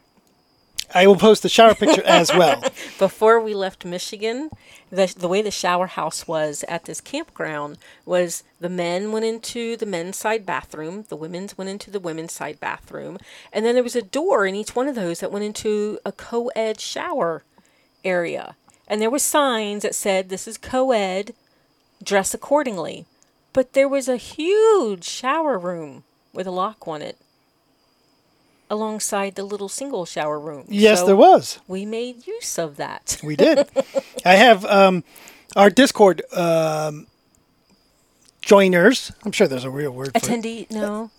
I 0.94 1.06
will 1.06 1.16
post 1.16 1.42
the 1.42 1.48
shower 1.48 1.74
picture 1.74 2.02
as 2.04 2.30
well. 2.32 2.62
before 2.98 3.40
we 3.40 3.54
left 3.54 3.84
Michigan? 3.84 4.50
The 4.90 5.12
the 5.16 5.28
way 5.28 5.42
the 5.42 5.50
shower 5.50 5.86
house 5.88 6.28
was 6.28 6.64
at 6.68 6.84
this 6.84 7.00
campground 7.00 7.78
was 8.04 8.44
the 8.60 8.68
men 8.68 9.10
went 9.10 9.24
into 9.24 9.76
the 9.76 9.86
men's 9.86 10.16
side 10.16 10.46
bathroom, 10.46 11.04
the 11.08 11.16
women's 11.16 11.58
went 11.58 11.70
into 11.70 11.90
the 11.90 12.00
women's 12.00 12.32
side 12.32 12.60
bathroom, 12.60 13.18
and 13.52 13.64
then 13.64 13.74
there 13.74 13.82
was 13.82 13.96
a 13.96 14.02
door 14.02 14.46
in 14.46 14.54
each 14.54 14.76
one 14.76 14.86
of 14.86 14.94
those 14.94 15.20
that 15.20 15.32
went 15.32 15.44
into 15.44 15.98
a 16.04 16.12
co-ed 16.12 16.80
shower 16.80 17.42
area, 18.04 18.54
and 18.86 19.02
there 19.02 19.10
were 19.10 19.18
signs 19.18 19.82
that 19.82 19.94
said 19.94 20.28
this 20.28 20.46
is 20.46 20.56
co-ed, 20.56 21.34
dress 22.02 22.32
accordingly. 22.32 23.06
But 23.52 23.72
there 23.72 23.88
was 23.88 24.06
a 24.06 24.18
huge 24.18 25.04
shower 25.04 25.58
room 25.58 26.04
with 26.32 26.46
a 26.46 26.50
lock 26.50 26.86
on 26.86 27.02
it 27.02 27.16
alongside 28.68 29.34
the 29.34 29.44
little 29.44 29.68
single 29.68 30.04
shower 30.06 30.38
room. 30.38 30.64
Yes, 30.68 31.00
So 31.00 31.06
there 31.06 31.16
was. 31.16 31.58
We 31.68 31.84
made 31.86 32.26
use 32.26 32.58
of 32.58 32.76
that. 32.76 33.18
We 33.22 33.36
did. 33.36 33.68
I 34.24 34.34
have 34.36 34.64
um, 34.64 35.04
our 35.54 35.70
Discord 35.70 36.22
um, 36.32 37.06
joiners. 38.40 39.12
I'm 39.24 39.32
sure 39.32 39.46
there's 39.46 39.64
a 39.64 39.70
real 39.70 39.90
word 39.90 40.12
for. 40.12 40.18
Attendee, 40.20 40.70
no, 40.70 41.10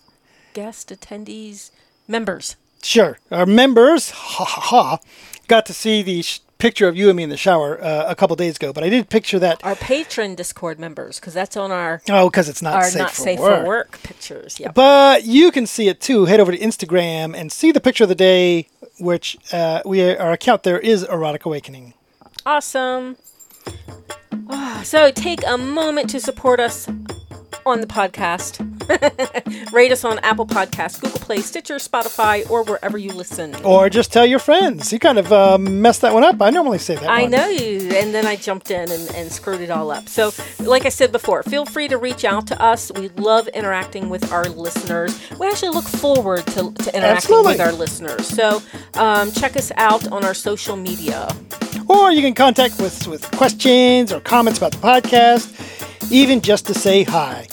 guest 0.54 0.88
attendees, 0.90 1.70
members. 2.06 2.56
Sure. 2.82 3.18
Our 3.30 3.46
members, 3.46 4.10
ha 4.10 4.44
ha 4.44 4.60
ha, 4.60 4.98
got 5.48 5.66
to 5.66 5.74
see 5.74 6.02
the 6.02 6.22
sh- 6.22 6.40
picture 6.58 6.88
of 6.88 6.96
you 6.96 7.08
and 7.08 7.16
me 7.16 7.22
in 7.22 7.30
the 7.30 7.36
shower 7.36 7.82
uh, 7.82 8.04
a 8.08 8.14
couple 8.14 8.34
days 8.36 8.56
ago, 8.56 8.72
but 8.72 8.82
I 8.84 8.88
did 8.88 9.08
picture 9.08 9.38
that. 9.38 9.64
Our 9.64 9.76
patron 9.76 10.34
Discord 10.34 10.78
members, 10.78 11.18
because 11.20 11.34
that's 11.34 11.56
on 11.56 11.70
our 11.70 12.02
Oh, 12.08 12.28
because 12.28 12.48
it's 12.48 12.62
not 12.62 12.74
our 12.74 12.84
safe, 12.84 12.98
not 12.98 13.10
for, 13.12 13.22
safe 13.22 13.38
work. 13.40 13.60
for 13.62 13.66
work 13.66 14.00
pictures. 14.02 14.58
Yep. 14.60 14.74
But 14.74 15.24
you 15.24 15.50
can 15.50 15.66
see 15.66 15.88
it 15.88 16.00
too. 16.00 16.24
Head 16.26 16.40
over 16.40 16.52
to 16.52 16.58
Instagram 16.58 17.36
and 17.36 17.50
see 17.52 17.70
the 17.72 17.80
picture 17.80 18.04
of 18.04 18.08
the 18.08 18.14
day, 18.14 18.68
which 18.98 19.36
uh, 19.52 19.82
we 19.84 20.02
our 20.16 20.32
account 20.32 20.62
there 20.64 20.78
is 20.80 21.02
Erotic 21.04 21.44
Awakening. 21.46 21.94
Awesome. 22.44 23.16
Ah, 24.50 24.80
So 24.84 25.10
take 25.10 25.40
a 25.46 25.58
moment 25.58 26.10
to 26.10 26.20
support 26.20 26.60
us 26.60 26.88
on 27.66 27.80
the 27.80 27.86
podcast. 27.86 28.64
Rate 29.72 29.92
us 29.92 30.04
on 30.04 30.18
Apple 30.20 30.46
Podcasts, 30.46 31.00
Google 31.00 31.20
Play, 31.20 31.40
Stitcher, 31.40 31.76
Spotify, 31.76 32.48
or 32.50 32.62
wherever 32.64 32.96
you 32.96 33.12
listen. 33.12 33.54
Or 33.64 33.88
just 33.90 34.12
tell 34.12 34.26
your 34.26 34.38
friends. 34.38 34.92
You 34.92 34.98
kind 34.98 35.18
of 35.18 35.32
uh, 35.32 35.58
messed 35.58 36.00
that 36.02 36.14
one 36.14 36.24
up. 36.24 36.40
I 36.40 36.50
normally 36.50 36.78
say 36.78 36.94
that. 36.96 37.08
I 37.08 37.22
one. 37.22 37.30
know 37.30 37.48
you, 37.48 37.90
and 37.90 38.14
then 38.14 38.26
I 38.26 38.36
jumped 38.36 38.70
in 38.70 38.90
and, 38.90 39.14
and 39.14 39.30
screwed 39.30 39.60
it 39.60 39.70
all 39.70 39.90
up. 39.90 40.08
So, 40.08 40.32
like 40.60 40.86
I 40.86 40.88
said 40.88 41.12
before, 41.12 41.42
feel 41.42 41.66
free 41.66 41.88
to 41.88 41.98
reach 41.98 42.24
out 42.24 42.46
to 42.48 42.60
us. 42.62 42.90
We 42.92 43.08
love 43.10 43.48
interacting 43.48 44.08
with 44.08 44.32
our 44.32 44.44
listeners. 44.44 45.18
We 45.38 45.46
actually 45.46 45.70
look 45.70 45.84
forward 45.84 46.46
to, 46.48 46.52
to 46.72 46.96
interacting 46.96 47.02
Absolutely. 47.02 47.52
with 47.52 47.60
our 47.60 47.72
listeners. 47.72 48.26
So, 48.26 48.62
um, 48.94 49.30
check 49.32 49.56
us 49.56 49.70
out 49.76 50.10
on 50.10 50.24
our 50.24 50.34
social 50.34 50.76
media. 50.76 51.28
Or 51.88 52.12
you 52.12 52.20
can 52.20 52.34
contact 52.34 52.80
us 52.80 53.06
with 53.06 53.30
questions 53.32 54.12
or 54.12 54.20
comments 54.20 54.58
about 54.58 54.72
the 54.72 54.78
podcast, 54.78 56.10
even 56.10 56.40
just 56.40 56.66
to 56.66 56.74
say 56.74 57.02
hi. 57.02 57.46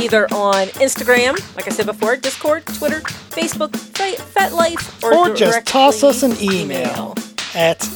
Either 0.00 0.26
on 0.32 0.68
Instagram, 0.78 1.38
like 1.56 1.66
I 1.66 1.70
said 1.70 1.86
before, 1.86 2.16
Discord, 2.16 2.64
Twitter, 2.66 3.00
Facebook, 3.00 3.70
FetLife, 3.72 5.02
or, 5.02 5.30
Or 5.30 5.34
just 5.34 5.66
toss 5.66 6.02
us 6.02 6.22
an 6.22 6.30
directly 6.30 6.60
email 6.62 7.14
at 7.54 7.86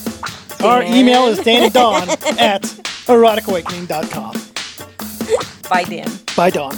our 0.63 0.83
email 0.83 1.27
is 1.27 1.39
Dan 1.45 1.65
and 1.65 1.73
Dawn 1.73 2.09
at 2.39 2.63
eroticawakening.com. 3.07 4.33
Bye, 5.69 5.85
Dan. 5.85 6.11
Bye, 6.37 6.51
Dawn. 6.51 6.77